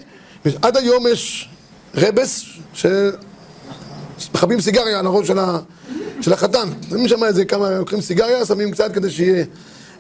[0.63, 1.49] עד היום יש
[1.95, 5.27] רבס שמכבים סיגריה על הראש
[6.21, 6.69] של, החתן.
[6.91, 9.45] שמים שם איזה כמה, לוקחים סיגריה, שמים קצת כדי שיהיה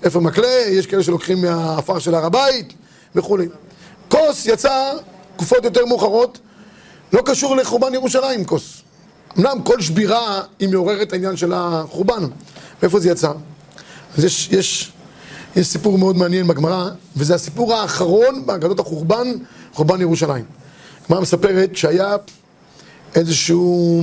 [0.07, 2.73] אפר מקלה, יש כאלה שלוקחים מהעפר של הר הבית
[3.15, 3.49] וכולי.
[4.09, 4.93] כוס יצא
[5.37, 6.39] תקופות יותר מאוחרות,
[7.13, 8.83] לא קשור לחורבן ירושלים כוס.
[9.39, 12.25] אמנם כל שבירה היא מעוררת העניין של החורבן.
[12.83, 13.33] מאיפה זה יצא?
[14.19, 14.93] אז יש, יש,
[15.57, 19.29] יש סיפור מאוד מעניין בגמרא, וזה הסיפור האחרון באגדות החורבן,
[19.73, 20.45] חורבן ירושלים.
[21.05, 22.17] הגמרא מספרת שהיה
[23.15, 24.03] איזשהו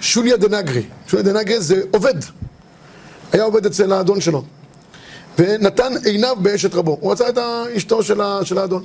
[0.00, 0.82] שוליה דנגרי.
[1.06, 2.14] שוליה דנגרי זה עובד.
[3.32, 4.44] היה עובד אצל האדון שלו.
[5.38, 6.98] ונתן עיניו באשת רבו.
[7.00, 7.38] הוא רצה את
[7.76, 8.84] אשתו של, האדון.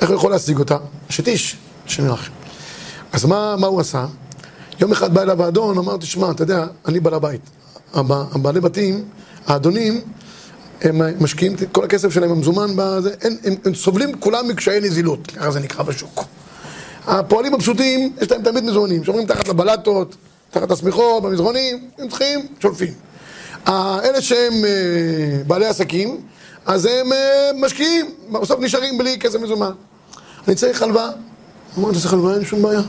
[0.00, 0.76] איך הוא יכול להשיג אותה?
[1.08, 2.28] שתיש, שנרח.
[3.12, 4.06] אז מה, מה הוא עשה?
[4.80, 7.40] יום אחד בא אליו האדון, אמר, תשמע, אתה יודע, אני בעל הבית.
[7.94, 9.04] הבעלי בתים,
[9.46, 10.00] האדונים,
[10.82, 15.26] הם משקיעים את כל הכסף שלהם המזומן בזה, הם, הם, הם סובלים כולם מקשיי נזילות,
[15.26, 16.24] ככה זה נקרא בשוק.
[17.06, 20.16] הפועלים הפשוטים, יש להם תמיד מזומנים, שומרים תחת לבלטות,
[20.50, 22.92] תחת השמיכות, במזרונים, הם צריכים, שולפים.
[23.68, 26.20] אלה שהם אה, בעלי עסקים,
[26.66, 29.70] אז הם אה, משקיעים, בסוף נשארים בלי כסף מזומן.
[30.48, 31.10] אני צריך הלוואה.
[31.78, 32.80] אמרתי, צריך הלוואה, אין שום בעיה.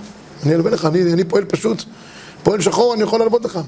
[0.43, 1.83] אני אלווה לך, אני, אני פועל פשוט,
[2.43, 3.59] פועל שחור, אני יכול ללוות לך.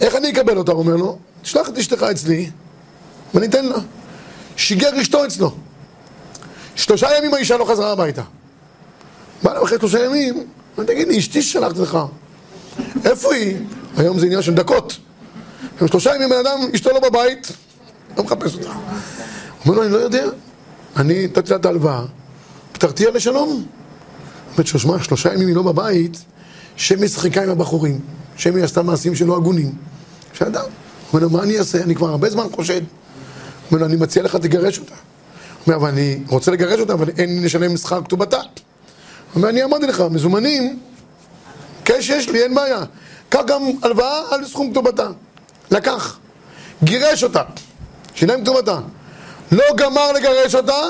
[0.00, 0.72] איך אני אקבל אותה?
[0.72, 2.50] הוא אומר לו, תשלח את אשתך אצלי,
[3.34, 3.76] ואני אתן לה.
[4.56, 5.54] שיגר אשתו אצלו.
[6.76, 8.22] שלושה ימים האישה לא חזרה הביתה.
[9.42, 10.46] בא לה אחרי שלושה ימים,
[10.86, 11.98] תגיד לי, אשתי ששלחתי לך.
[13.04, 13.56] איפה היא?
[13.96, 14.98] היום זה עניין של דקות.
[15.86, 17.52] שלושה ימים בן אדם, אשתו לא בבית,
[18.18, 18.70] לא מחפש אותה.
[19.64, 20.24] אומר לו, אני לא יודע.
[20.96, 22.04] אני נתתי לה את ההלוואה,
[22.72, 23.66] פתרתיה לשלום.
[24.52, 26.24] אומרת, שמע, שלושה ימים היא לא בבית,
[26.76, 28.00] שמי שחיקה עם הבחורים.
[28.36, 29.72] שמי עשתה מעשים שלא הגונים.
[30.32, 30.64] שאדם.
[31.12, 31.82] אומר לו, מה אני אעשה?
[31.82, 32.80] אני כבר הרבה זמן חושד.
[33.70, 34.94] אומר לו, אני מציע לך, תגרש אותה.
[35.66, 38.40] אומר, אבל אני רוצה לגרש אותה, אבל אין לי לשלם שכר כתובתה.
[39.34, 40.78] אומר, אני אמרתי לך, מזומנים,
[41.84, 42.84] קש יש לי, אין בעיה.
[43.28, 45.08] קח גם הלוואה על סכום כתובתה.
[45.72, 46.18] לקח,
[46.84, 47.42] גירש אותה,
[48.14, 48.78] שינה עם כתובתה.
[49.52, 50.80] לא גמר לגרש אותה,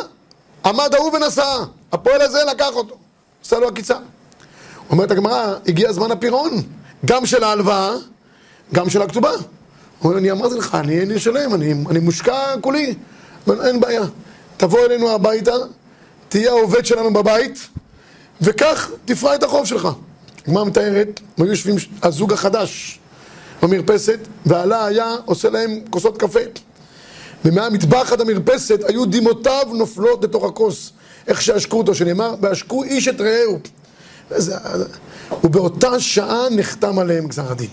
[0.64, 1.64] עמד ההוא ונסע.
[1.92, 2.94] הפועל הזה לקח אותו,
[3.44, 3.96] עשה לו עקיצה.
[4.90, 6.62] אומרת הגמרא, הגיע זמן הפירעון,
[7.06, 7.92] גם של ההלוואה,
[8.74, 9.30] גם של הכתובה.
[9.30, 9.40] הוא
[10.04, 12.94] אומר, אני אמרתי לך, אני אין אשלם, אני, אני מושקע כולי.
[13.46, 14.02] אומר, אין בעיה,
[14.56, 15.54] תבוא אלינו הביתה,
[16.28, 17.68] תהיה העובד שלנו בבית,
[18.40, 19.88] וכך תפרע את החוב שלך.
[20.46, 22.98] הגמרא מתארת, הם היו יושבים, הזוג החדש,
[23.62, 26.40] במרפסת, ועלה היה עושה להם כוסות קפה.
[27.44, 30.92] ומהמטבח עד המרפסת היו דמעותיו נופלות לתוך הכוס.
[31.26, 33.58] איך שעשקו אותו, שנאמר, ועשקו איש את רעהו.
[34.30, 34.56] וזה,
[35.44, 37.70] ובאותה שעה נחתם עליהם גזר הדין.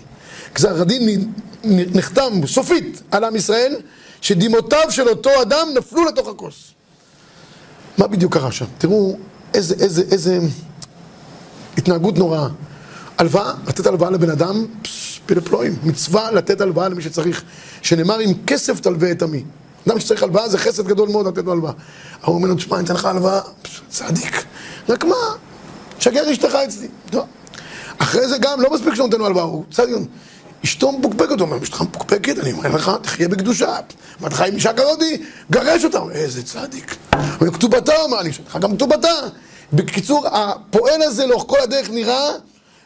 [0.56, 1.32] גזר הדין
[1.64, 3.76] נחתם סופית על עם ישראל,
[4.22, 6.72] שדמעותיו של אותו אדם נפלו לתוך הכוס.
[7.98, 8.66] מה בדיוק קרה שם?
[8.78, 9.18] תראו
[9.54, 10.40] איזה, איזה, איזה
[11.78, 12.48] התנהגות נוראה.
[13.20, 14.66] הלוואה, לתת הלוואה לבן אדם,
[15.26, 17.44] פלפלואים, מצווה לתת הלוואה למי שצריך,
[17.82, 19.44] שנאמר עם כסף תלווה את עמי.
[19.88, 21.72] אדם שצריך הלוואה זה חסד גדול מאוד לתת לו הלוואה.
[22.24, 23.40] ההוא אומר לו, תשמע, אני אתן לך הלוואה,
[23.90, 24.46] צדיק.
[24.90, 25.16] רק מה?
[26.00, 26.88] שגר אשתך אצלי.
[27.14, 27.26] לא.
[27.98, 29.96] אחרי זה גם, לא מספיק שנותן לו הלוואה, הוא צדיק.
[30.66, 33.76] אשתו מפוקפקת, הוא אומר, אשתך מפוקפקת, אני אומר לך, תחיה בקדושה.
[34.22, 36.02] אמרתי לך, עם אישה כזאתי, גרש אותה.
[36.12, 36.96] איזה צדיק.
[37.42, 39.14] אומר, כתובתה, אמר לי, לך גם כתובתה.
[39.74, 42.30] בקיצור, הפועל הזה לאורך כל הדרך נראה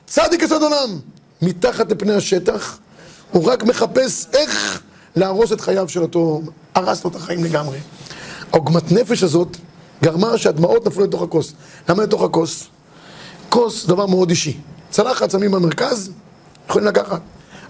[0.05, 0.99] צדיק יסוד עולם.
[1.41, 2.77] מתחת לפני השטח,
[3.31, 4.81] הוא רק מחפש איך
[5.15, 6.41] להרוס את חייו של אותו,
[6.75, 7.77] הרס לו את החיים לגמרי.
[8.51, 9.57] העוגמת נפש הזאת
[10.03, 11.53] גרמה שהדמעות נפלו לתוך הכוס.
[11.89, 12.67] למה לתוך הכוס?
[13.49, 14.57] כוס זה דבר מאוד אישי.
[14.89, 16.11] צלחת שמים במרכז,
[16.69, 17.21] יכולים לקחת.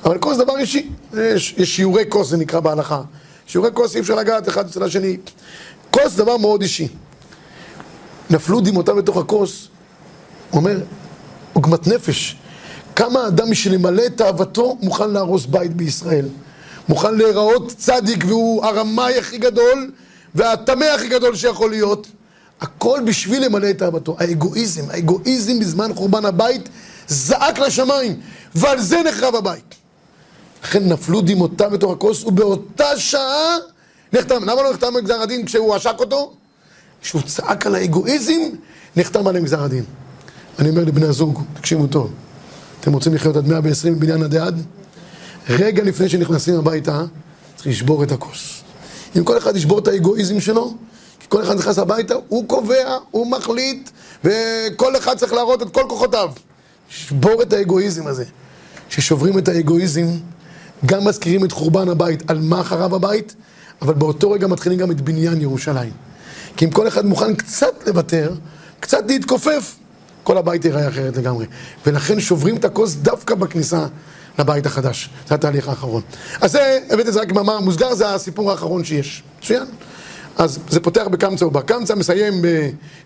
[0.06, 0.89] אבל כוס זה דבר אישי.
[1.17, 3.02] יש, יש שיעורי כוס, זה נקרא בהלכה.
[3.48, 5.17] שיעורי כוס אי אפשר לגעת אחד אצל השני.
[5.91, 6.88] כוס דבר מאוד אישי.
[8.30, 9.67] נפלו דמעותיו בתוך הכוס,
[10.52, 10.80] הוא אומר,
[11.54, 12.36] עוגמת נפש.
[12.96, 16.26] כמה אדם בשביל למלא את אהבתו מוכן להרוס בית בישראל.
[16.89, 19.92] מוכן להיראות צדיק והוא הרמאי הכי גדול
[20.36, 22.08] והטמא הכי גדול שיכול להיות.
[22.62, 24.16] הכל בשביל למלא את אהבתו.
[24.20, 26.70] האגואיזם, האגואיזם בזמן חורבן הבית
[27.08, 28.20] זעק לשמיים,
[28.56, 29.76] ועל זה נחרב הבית.
[30.63, 33.58] לכן נפלו דמעותיו בתוך הכוס, ובאותה שעה
[34.13, 34.44] נחתם.
[34.44, 36.34] למה לא נחתם בגזר הדין כשהוא עשק אותו?
[37.02, 38.42] כשהוא צעק על האגואיזם,
[38.96, 39.84] נחתם עליהם גזר הדין.
[40.60, 42.13] אני אומר לבני הזוג, תקשיבו טוב,
[42.80, 44.62] אתם רוצים לחיות עד 120 בבניין עדי עד?
[45.50, 47.04] רגע לפני שנכנסים הביתה,
[47.56, 48.62] צריך לשבור את הכוס.
[49.18, 50.74] אם כל אחד ישבור את האגואיזם שלו,
[51.20, 53.89] כי כל אחד נכנס הביתה, הוא קובע, הוא מחליט,
[54.24, 56.32] וכל אחד צריך להראות את כל כוחותיו.
[56.92, 58.26] לשבור את האגואיזם הזה.
[58.89, 60.08] כששוברים את האגואיזם,
[60.86, 63.36] גם מזכירים את חורבן הבית, על מה חרב הבית,
[63.82, 65.92] אבל באותו רגע מתחילים גם את בניין ירושלים.
[66.58, 68.34] כי אם כל אחד מוכן קצת לוותר,
[68.80, 69.76] קצת להתכופף,
[70.23, 71.45] כל הבית ייראה אחרת לגמרי.
[71.86, 73.86] ולכן שוברים את הכוס דווקא בכניסה
[74.39, 75.09] לבית החדש.
[75.27, 76.01] זה התהליך האחרון.
[76.41, 79.23] אז זה, הבאתי את זה רק במאמר מוסגר, זה הסיפור האחרון שיש.
[79.39, 79.65] מצוין.
[80.38, 81.62] אז זה פותח בקמצא ובא.
[81.62, 82.33] קמצא מסיים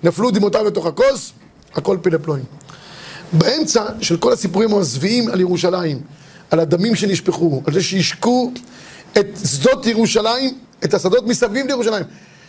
[0.04, 1.34] בנפלו דמעותיו לתוך הכוס,
[1.76, 2.44] הכל פילה פלואים.
[3.34, 6.00] באמצע של כל הסיפורים המזוויעים על ירושלים,
[6.52, 8.52] על הדמים שנשפכו, על זה שהשקו
[9.18, 12.04] את שדות ירושלים, את השדות מסביב לירושלים.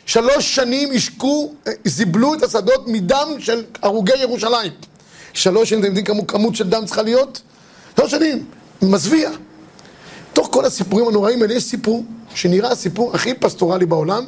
[0.09, 1.53] שלוש שנים השקו,
[1.85, 4.73] זיבלו את השדות מדם של הרוגי ירושלים.
[5.33, 7.43] שלוש שנים, אתם יודעים כמה כמות של דם צריכה להיות?
[7.97, 8.45] שלוש שנים,
[8.83, 9.31] מזוויע.
[10.33, 14.25] תוך כל הסיפורים הנוראים האלה יש סיפור שנראה הסיפור הכי פסטורלי בעולם,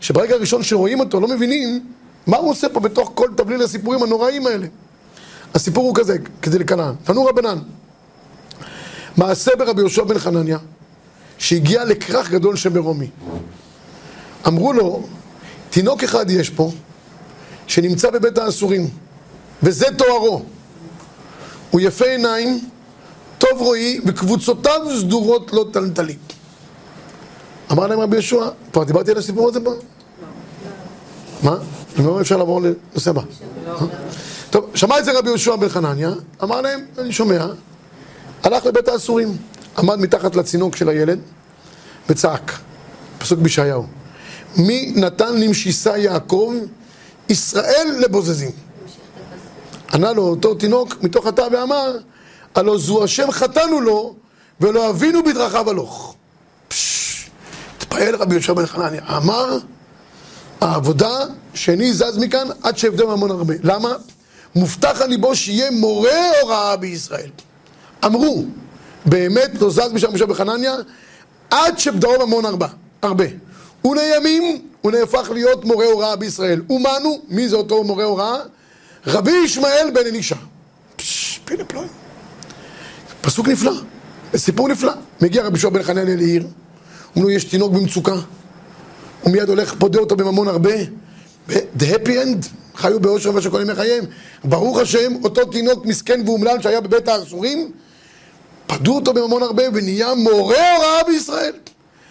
[0.00, 1.86] שברגע הראשון שרואים אותו לא מבינים
[2.26, 4.66] מה הוא עושה פה בתוך כל תבליל הסיפורים הנוראים האלה.
[5.54, 6.92] הסיפור הוא כזה, כדי לקנאה.
[7.04, 7.58] תנו רבנן.
[9.16, 10.58] מעשה ברבי יהושע בן חנניה,
[11.38, 13.10] שהגיע לכרך גדול שברומי.
[14.48, 15.02] אמרו לו,
[15.70, 16.70] תינוק אחד יש פה,
[17.66, 18.88] שנמצא בבית האסורים,
[19.62, 20.42] וזה תוארו.
[21.70, 22.60] הוא יפה עיניים,
[23.38, 26.18] טוב רואי, וקבוצותיו סדורות לא טלטלים.
[27.72, 29.74] אמר להם רבי יהושע, כבר דיברתי על הסיפור הזה פה?
[31.42, 31.56] מה?
[31.98, 33.22] אם לא אפשר לעבור לנושא הבא.
[34.50, 36.10] טוב, שמע את זה רבי יהושע בן חנניה,
[36.42, 37.46] אמר להם, אני שומע,
[38.42, 39.36] הלך לבית האסורים,
[39.78, 41.18] עמד מתחת לצינוק של הילד
[42.08, 42.58] וצעק,
[43.18, 43.86] פסוק בישעיהו,
[44.56, 46.54] מי נתן למשיסה יעקב,
[47.28, 48.50] ישראל לבוזזים.
[49.94, 51.96] ענה לו אותו תינוק מתוך התא ואמר,
[52.54, 54.14] הלא זו השם חטאנו לו,
[54.60, 56.14] ולא אבינו בדרכיו הלוך.
[57.76, 59.58] התפעל רבי יהושע בן חנניה, אמר,
[60.60, 61.18] העבודה
[61.54, 63.54] שאיני זז מכאן עד שאבדה ממון הרבה.
[63.62, 63.92] למה?
[64.54, 67.30] מובטח על ליבו שיהיה מורה הוראה בישראל.
[68.04, 68.44] אמרו,
[69.04, 70.74] באמת לא זז משם משם בחנניה,
[71.50, 72.44] עד שבדאו ממון.
[73.02, 73.24] הרבה.
[73.84, 76.62] ולימים הוא נהפך להיות מורה הוראה בישראל.
[76.70, 78.36] ומנו, מי זה אותו מורה הוראה?
[79.06, 80.36] רבי ישמעאל בן אלישע.
[83.20, 83.72] פסוק נפלא,
[84.36, 84.92] סיפור נפלא.
[85.20, 86.46] מגיע רבי ישוע בן חנניה לעיר,
[87.16, 88.14] אומרים לו יש תינוק במצוקה,
[89.22, 90.74] הוא מיד הולך, פודה אותו בממון הרבה,
[91.48, 94.04] ו-the happy end, חיו באושר ושכל ימי חייהם.
[94.44, 97.70] ברוך השם, אותו תינוק מסכן ואומלל שהיה בבית האסורים,
[98.66, 101.52] פדו אותו בממון הרבה ונהיה מורה הוראה בישראל.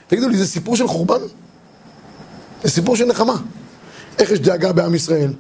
[0.08, 1.22] תגידו לי, זה סיפור של חורבן?
[2.64, 3.36] זה סיפור של נחמה.
[4.20, 5.34] איך יש דאגה בעם ישראל?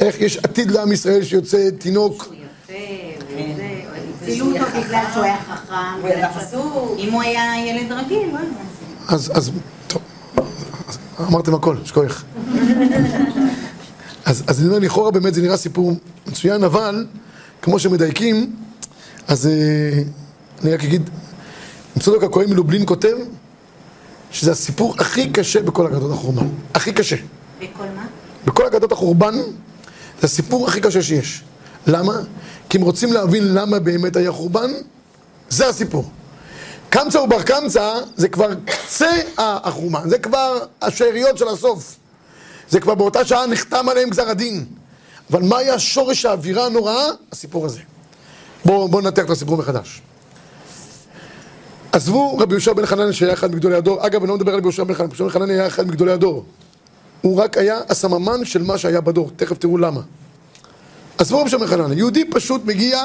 [0.00, 2.24] איך יש עתיד לעם ישראל שיוצא תינוק?
[2.24, 2.72] הוא יפה,
[3.26, 3.80] וזה,
[4.22, 6.08] הצילו אותו בגלל שהוא היה חכם,
[6.98, 8.38] אם הוא היה ילד רגיל, לא.
[9.08, 9.50] אז, אז,
[9.86, 10.02] טוב,
[11.20, 12.24] אמרתם הכל, שכוח.
[14.24, 15.92] אז, אז אני אומר, לכאורה באמת זה נראה סיפור
[16.26, 17.06] מצוין, אבל
[17.62, 18.56] כמו שמדייקים,
[19.28, 20.02] אז אה,
[20.62, 21.10] אני רק אגיד,
[22.00, 23.16] צדוק הכהן מלובלין כותב
[24.30, 26.48] שזה הסיפור הכי קשה בכל אגדות החורבן.
[26.74, 27.16] הכי קשה.
[27.60, 28.06] בכל מה?
[28.44, 29.34] בכל אגדות החורבן
[30.20, 31.42] זה הסיפור הכי קשה שיש.
[31.86, 32.12] למה?
[32.68, 34.70] כי אם רוצים להבין למה באמת היה חורבן,
[35.48, 36.10] זה הסיפור.
[36.90, 41.96] קמצא ובר קמצא זה כבר קצה החורבן, זה כבר השאריות של הסוף.
[42.70, 44.64] זה כבר באותה שעה נחתם עליהם גזר הדין.
[45.30, 47.06] אבל מה היה שורש האווירה הנוראה?
[47.32, 47.80] הסיפור הזה.
[48.64, 50.02] בואו בוא ננתח את הסיפור מחדש.
[51.98, 54.66] עזבו רבי יהושע בן חנניה שהיה אחד מגדולי הדור, אגב אני לא מדבר על רבי
[54.66, 56.44] יהושע בן חנניה, רבי יהושע בן חנניה היה אחד מגדולי הדור.
[57.20, 60.00] הוא רק היה הסממן של מה שהיה בדור, תכף תראו למה.
[61.18, 63.02] עזבו רבי יהושע בן חנניה, יהודי פשוט מגיע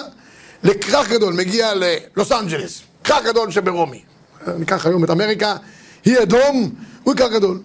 [0.64, 4.02] לכרך גדול, מגיע ללוס אנג'לס, כרך גדול שברומי.
[4.48, 5.56] ניקח היום את אמריקה,
[6.06, 6.70] היא אדום,
[7.04, 7.60] הוא כרך גדול.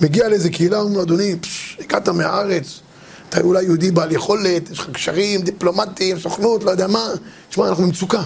[0.00, 1.36] מגיע לאיזה קהילה, אומרים לו, אדוני,
[1.80, 2.80] הגעת מהארץ,
[3.28, 7.08] אתה אולי יהודי בעל יכולת, יש לך קשרים דיפלומטיים, סוכנות, לא יודע מה,
[7.48, 8.22] תשמע, אנחנו במצוקה.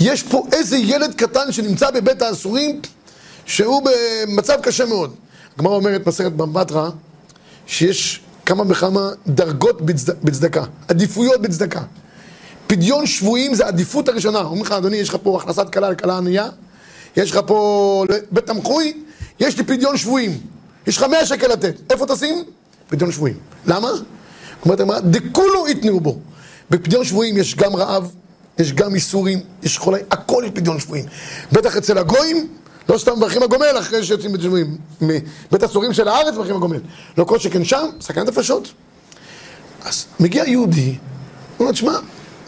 [0.00, 2.80] יש פה איזה ילד קטן שנמצא בבית האסורים,
[3.46, 3.82] שהוא
[4.26, 5.14] במצב קשה מאוד.
[5.54, 6.90] הגמרא אומרת מסכת במבטרה,
[7.66, 10.12] שיש כמה וכמה דרגות בצד...
[10.24, 11.82] בצדקה, עדיפויות בצדקה.
[12.66, 14.38] פדיון שבויים זה העדיפות הראשונה.
[14.38, 16.48] אומרים לך, אדוני, יש לך פה הכנסת כלה על כלה ענייה,
[17.16, 19.02] יש לך פה בית תמחוי,
[19.40, 20.40] יש לי פדיון שבויים.
[20.86, 21.92] יש לך 100 שקל לתת.
[21.92, 22.44] איפה תשים?
[22.88, 23.36] פדיון שבויים.
[23.66, 23.90] למה?
[24.64, 26.18] אומרת הגמרא, דכולו יתנו בו.
[26.70, 28.10] בפדיון שבויים יש גם רעב,
[28.58, 31.04] יש גם איסורים, יש חולי, הכל יש פדיון שבויים.
[31.52, 32.48] בטח אצל הגויים,
[32.88, 34.76] לא סתם מברכים הגומל אחרי שיוצאים פדיון שבויים.
[35.00, 36.80] מבית הסורים של הארץ מברכים הגומל.
[37.18, 38.72] לא כל שכן שם, סכנת נפשות.
[39.84, 40.96] אז מגיע יהודי, הוא
[41.60, 41.92] אומר, תשמע,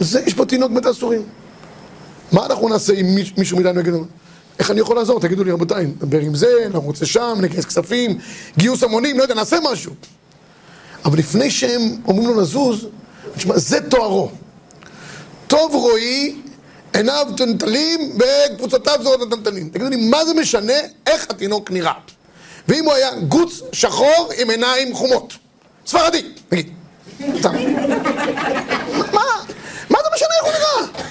[0.00, 1.22] יש פה תינוק בית הסורים.
[2.32, 4.04] מה אנחנו נעשה אם מישהו מאיתנו יגיד לנו?
[4.58, 5.20] איך אני יכול לעזור?
[5.20, 8.18] תגידו לי, רבותיי, נדבר עם זה, אנחנו נרצה שם, נגייס כספים,
[8.58, 9.92] גיוס המונים, לא יודע, נעשה משהו.
[11.04, 12.86] אבל לפני שהם אומרים לו לזוז,
[13.36, 14.30] תשמע, זה תוארו.
[15.52, 16.34] טוב רואי,
[16.92, 19.68] עיניו טנטלים וקבוצותיו זו טנטלים.
[19.68, 20.72] תגידו לי, מה זה משנה
[21.06, 21.92] איך התינוק נראה?
[22.68, 25.34] ואם הוא היה גוץ שחור עם עיניים חומות?
[25.86, 26.72] ספרדי, נגיד.
[29.12, 29.24] מה?
[29.90, 31.04] מה זה משנה איך הוא נראה?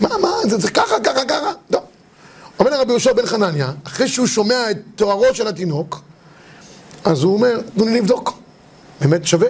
[0.00, 1.52] מה, מה, זה, זה ככה, ככה, ככה?
[1.70, 1.82] טוב.
[2.58, 6.00] אומר לרבי יהושע בן חנניה, אחרי שהוא שומע את תוארו של התינוק,
[7.04, 8.38] אז הוא אומר, תנו לי לבדוק.
[9.00, 9.48] באמת שווה.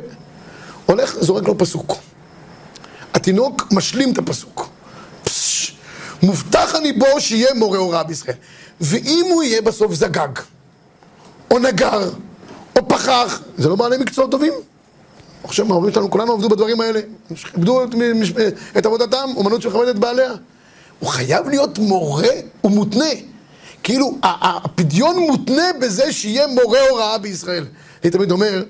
[0.87, 1.93] הולך, זורק לו פסוק.
[3.27, 4.69] התינוק משלים את הפסוק.
[5.25, 5.77] פשש,
[6.23, 8.37] מובטח אני בו שיהיה מורה הוראה בישראל.
[8.81, 10.29] ואם הוא יהיה בסוף זגג,
[11.51, 12.11] או נגר,
[12.79, 14.53] או פחח, זה לא בעלי מקצועות טובים?
[15.45, 17.01] עכשיו, ההורים שלנו, כולנו עבדו בדברים האלה.
[17.53, 17.89] כיבדו את,
[18.79, 20.33] את עבודתם, אומנות שמכבדת את בעליה.
[20.99, 22.29] הוא חייב להיות מורה,
[22.61, 23.11] הוא מותנה.
[23.83, 27.65] כאילו, הפדיון מותנה בזה שיהיה מורה הוראה בישראל.
[28.03, 28.63] אני תמיד אומר,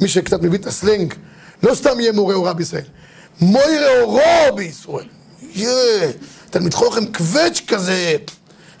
[0.00, 1.14] מי שקצת מביא את הסלנג,
[1.62, 2.84] לא סתם יהיה מורה הוראה בישראל,
[3.40, 5.06] מוירה אורו בישראל.
[5.54, 6.12] יהיה,
[6.50, 8.16] תלמיד חוכם קווץ' כזה,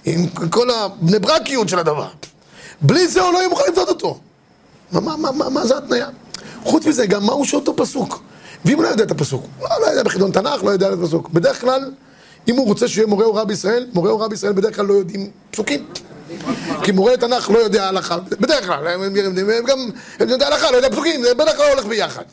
[0.04, 2.08] עם כל הבני ברקיות של הדבר.
[2.80, 4.18] בלי זה הוא לא יהיה מוכן לבדות אותו.
[4.92, 6.08] מה, מה, מה, מה, מה זה התניה?
[6.64, 8.22] חוץ מזה, גם מהו שאותו פסוק?
[8.64, 11.28] ואם הוא לא יודע את הפסוק, לא, לא יודע בחידון תנ"ך, לא יודע את הפסוק.
[11.28, 11.90] בדרך כלל,
[12.48, 15.86] אם הוא רוצה שיהיה מורה הוראה בישראל, מורה הוראה בישראל בדרך כלל לא יודעים פסוקים.
[16.82, 19.14] כי מורה תנ"ך לא יודע הלכה, בדרך כלל, הם
[19.66, 19.90] גם,
[20.20, 22.24] הם יודע הלכה, לא יודע פסוקים, זה בדרך כלל הולך ביחד.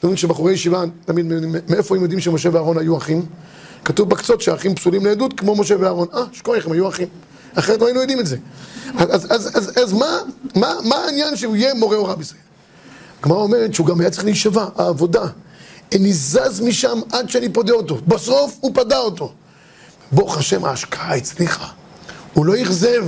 [0.00, 1.26] אתם יודעים שבחורי ישיבה, תמיד,
[1.68, 3.26] מאיפה הם יודעים שמשה ואהרון היו אחים?
[3.84, 6.08] כתוב בקצות שהאחים פסולים לעדות כמו משה ואהרון.
[6.14, 7.08] אה, שכוח, הם היו אחים.
[7.54, 8.36] אחרת לא היינו יודעים את זה.
[8.98, 10.18] אז, אז, אז, אז מה,
[10.56, 12.40] מה, מה העניין שהוא יהיה מורה הוראה בישראל?
[13.20, 15.26] הגמרא אומרת שהוא גם היה צריך להישבע, העבודה.
[15.94, 17.98] אני זז משם עד שאני פודה אותו.
[18.06, 19.32] בסוף הוא פדה אותו.
[20.12, 21.68] ברוך השם, ההשקעה הצליחה.
[22.34, 23.06] הוא לא אכזב.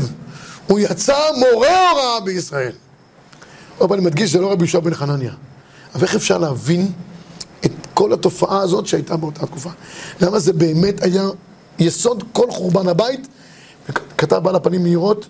[0.67, 2.73] הוא יצא מורה הוראה בישראל.
[3.79, 5.33] פעם אני מדגיש, זה לא רבי יהושע בן חנניה.
[5.95, 6.93] אבל איך אפשר להבין
[7.65, 9.71] את כל התופעה הזאת שהייתה באותה תקופה?
[10.21, 11.29] למה זה באמת היה
[11.79, 13.29] יסוד כל חורבן הבית?
[14.19, 15.27] כתב בעל הפנים מהירות,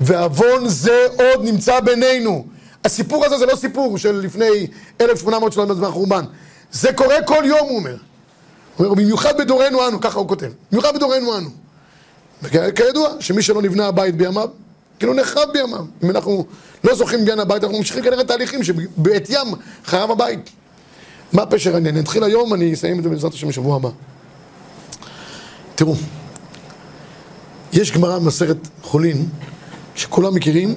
[0.00, 2.46] ועוון זה עוד נמצא בינינו.
[2.84, 4.66] הסיפור הזה זה לא סיפור של לפני
[5.00, 6.24] 1800 שנה בזמן החורבן.
[6.72, 7.96] זה קורה כל יום, הוא אומר.
[8.76, 10.50] הוא אומר, במיוחד בדורנו אנו, ככה הוא כותב.
[10.72, 11.50] במיוחד בדורנו אנו.
[12.42, 14.48] וכידוע, שמי שלא נבנה הבית בימיו,
[14.98, 15.84] כאילו נחרב בימיו.
[16.04, 16.46] אם אנחנו
[16.84, 19.46] לא זוכים בבניין הבית, אנחנו ממשיכים כנראה תהליכים שבעטיים
[19.86, 20.50] חרב הבית.
[21.32, 21.96] מה פשר העניין?
[21.96, 23.88] נתחיל היום, אני אסיים את זה בעזרת השם בשבוע הבא.
[25.74, 25.94] תראו,
[27.72, 29.28] יש גמרא במסכת חולין,
[29.94, 30.74] שכולם מכירים,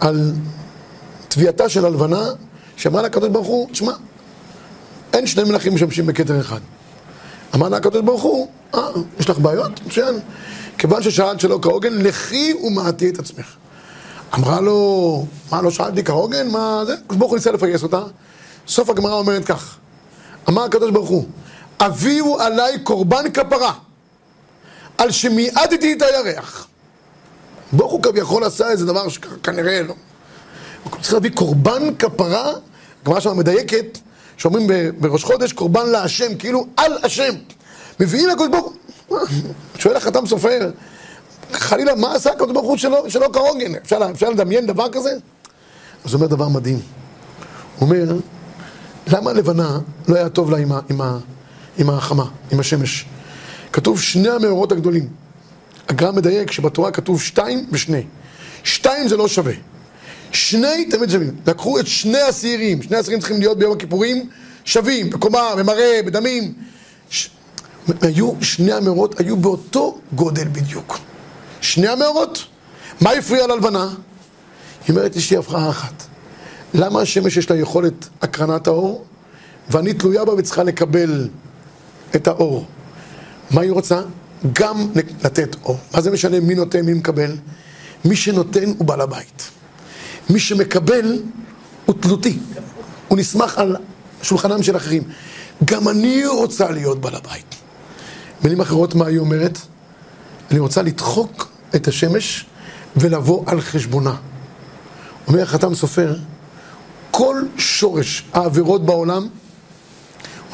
[0.00, 0.32] על
[1.28, 2.24] תביעתה של הלבנה,
[2.76, 3.92] שאמרה לה הקדוש ברוך הוא, תשמע,
[5.12, 6.60] אין שני מלכים משמשים בכתר אחד.
[7.54, 8.80] אמר לה הקדוש ברוך הוא, אה,
[9.20, 9.86] יש לך בעיות?
[9.86, 10.14] מצוין.
[10.78, 13.56] כיוון ששאלת שלא כהוגן, לכי ומעטי את עצמך.
[14.34, 16.48] אמרה לו, מה, לא שאלתי כהוגן?
[16.48, 16.94] מה זה?
[17.08, 18.02] אז ברוך הוא ניסה לפייס אותה.
[18.68, 19.76] סוף הגמרא אומרת כך,
[20.48, 21.24] אמר הקדוש ברוך הוא,
[21.80, 23.72] הביאו עליי קורבן כפרה,
[24.98, 26.68] על שמיעדתי את הירח.
[27.72, 29.94] ברוך הוא כביכול עשה איזה דבר שכנראה לא.
[30.84, 32.52] הוא צריך להביא קורבן כפרה,
[33.02, 33.98] הגמרא שם מדייקת,
[34.36, 34.66] שאומרים
[35.00, 37.34] בראש חודש, קורבן להשם, כאילו על השם.
[38.00, 38.72] מביאים לקדוש ברוך
[39.06, 39.18] הוא,
[39.78, 40.70] שואל החתם סופר,
[41.52, 43.74] חלילה, מה עשה הקדוש ברוך הוא שלא, שלא כהוגן?
[43.74, 45.10] אפשר, אפשר לדמיין דבר כזה?
[46.04, 46.80] אז הוא אומר דבר מדהים.
[47.78, 48.16] הוא אומר,
[49.06, 49.78] למה הלבנה
[50.08, 51.18] לא היה טוב לה עם, ה, עם, ה,
[51.78, 53.04] עם החמה, עם השמש?
[53.72, 55.08] כתוב שני המאורות הגדולים.
[55.88, 58.02] הגר"א מדייק שבתורה כתוב שתיים ושני.
[58.64, 59.52] שתיים זה לא שווה.
[60.32, 61.36] שני תמיד שווים.
[61.46, 64.28] לקחו את שני השעירים, שני השעירים צריכים להיות ביום הכיפורים
[64.64, 66.52] שווים, בקומה, במראה, בדמים.
[67.10, 67.28] ש...
[68.02, 70.98] היו, שני המאורות היו באותו גודל בדיוק.
[71.60, 72.44] שני המאורות.
[73.00, 73.88] מה הפריע ללבנה?
[74.88, 76.02] היא אומרת, יש לי הבחרה אחת.
[76.74, 79.04] למה השמש יש לה יכולת הקרנת האור,
[79.70, 81.28] ואני תלויה בה וצריכה לקבל
[82.16, 82.66] את האור?
[83.50, 84.00] מה היא רוצה?
[84.52, 84.86] גם
[85.24, 85.78] לתת אור.
[85.94, 87.36] מה זה משנה מי נותן, מי מקבל?
[88.04, 89.50] מי שנותן הוא בעל הבית.
[90.30, 91.22] מי שמקבל
[91.86, 92.38] הוא תלותי,
[93.08, 93.76] הוא נסמך על
[94.22, 95.02] שולחנם של אחרים.
[95.64, 97.54] גם אני רוצה להיות בעל הבית.
[98.40, 99.58] במילים אחרות, מה היא אומרת?
[100.50, 102.46] אני רוצה לדחוק את השמש
[102.96, 104.16] ולבוא על חשבונה.
[105.28, 106.16] אומר החתם סופר,
[107.10, 109.28] כל שורש העבירות בעולם,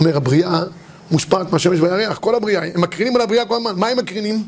[0.00, 0.60] אומר הבריאה,
[1.10, 4.44] מושפעת מהשמש והירח, כל הבריאה, הם מקרינים על הבריאה כל הזמן, מה הם מקרינים?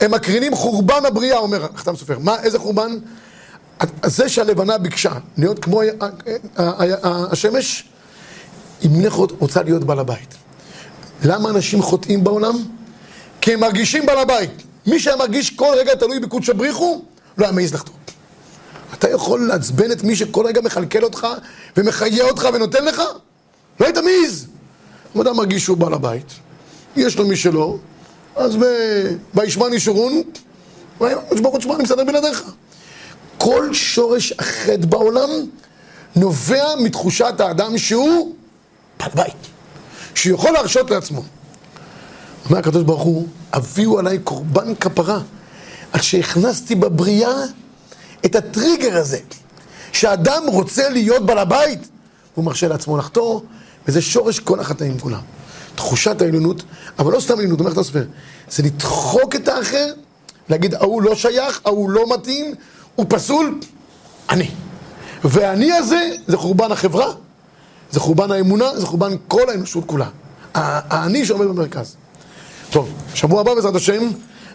[0.00, 2.18] הם מקרינים חורבן הבריאה, אומר החתם סופר.
[2.18, 2.98] מה, איזה חורבן?
[4.04, 5.80] זה שהלבנה ביקשה להיות כמו
[7.04, 7.88] השמש,
[8.80, 10.34] היא מנחות רוצה להיות בעל הבית.
[11.24, 12.54] למה אנשים חוטאים בעולם?
[13.42, 14.50] כי הם מרגישים בעל הבית.
[14.86, 17.02] מי שהיה מרגיש כל רגע תלוי בקודש הבריחו,
[17.38, 17.94] לא היה מעז לחתום.
[18.94, 21.26] אתה יכול לעצבן את מי שכל רגע מכלכל אותך
[21.76, 23.02] ומחיה אותך ונותן לך?
[23.80, 24.46] לא היית מעז.
[25.16, 26.32] אם אדם מרגיש שהוא בעל הבית,
[26.96, 27.76] יש לו מי שלא,
[28.36, 28.56] אז
[29.34, 30.22] וישמע נשורון,
[30.98, 32.42] ברוך תשמע, אני מסדר בלעדיך.
[33.38, 35.28] כל שורש החטא בעולם
[36.16, 38.34] נובע מתחושת האדם שהוא
[39.00, 39.36] בעל בית,
[40.14, 41.22] שהוא יכול להרשות לעצמו.
[42.46, 45.20] אומר הקדוש ברוך הוא, הביאו עליי קורבן כפרה,
[45.92, 47.44] על שהכנסתי בבריאה
[48.24, 49.18] את הטריגר הזה,
[49.92, 51.88] שאדם רוצה להיות בעל הבית,
[52.34, 53.44] הוא מרשה לעצמו לחתור,
[53.88, 55.20] וזה שורש כל החטאים כולם.
[55.74, 56.62] תחושת העליונות,
[56.98, 58.04] אבל לא סתם עליונות, אומר לך הסופר,
[58.50, 59.92] זה לדחוק את האחר,
[60.48, 62.54] להגיד, ההוא לא שייך, ההוא לא מתאים,
[62.94, 63.60] הוא פסול,
[64.30, 64.50] אני.
[65.24, 67.12] והאני הזה, זה חורבן החברה,
[67.90, 70.08] זה חורבן האמונה, זה חורבן כל האנושות כולה.
[70.54, 71.96] האני שעומד במרכז.
[72.72, 74.02] טוב, שבוע הבא בעזרת השם,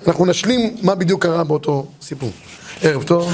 [0.07, 2.29] אנחנו נשלים מה בדיוק קרה באותו סיפור.
[2.81, 3.31] ערב טוב.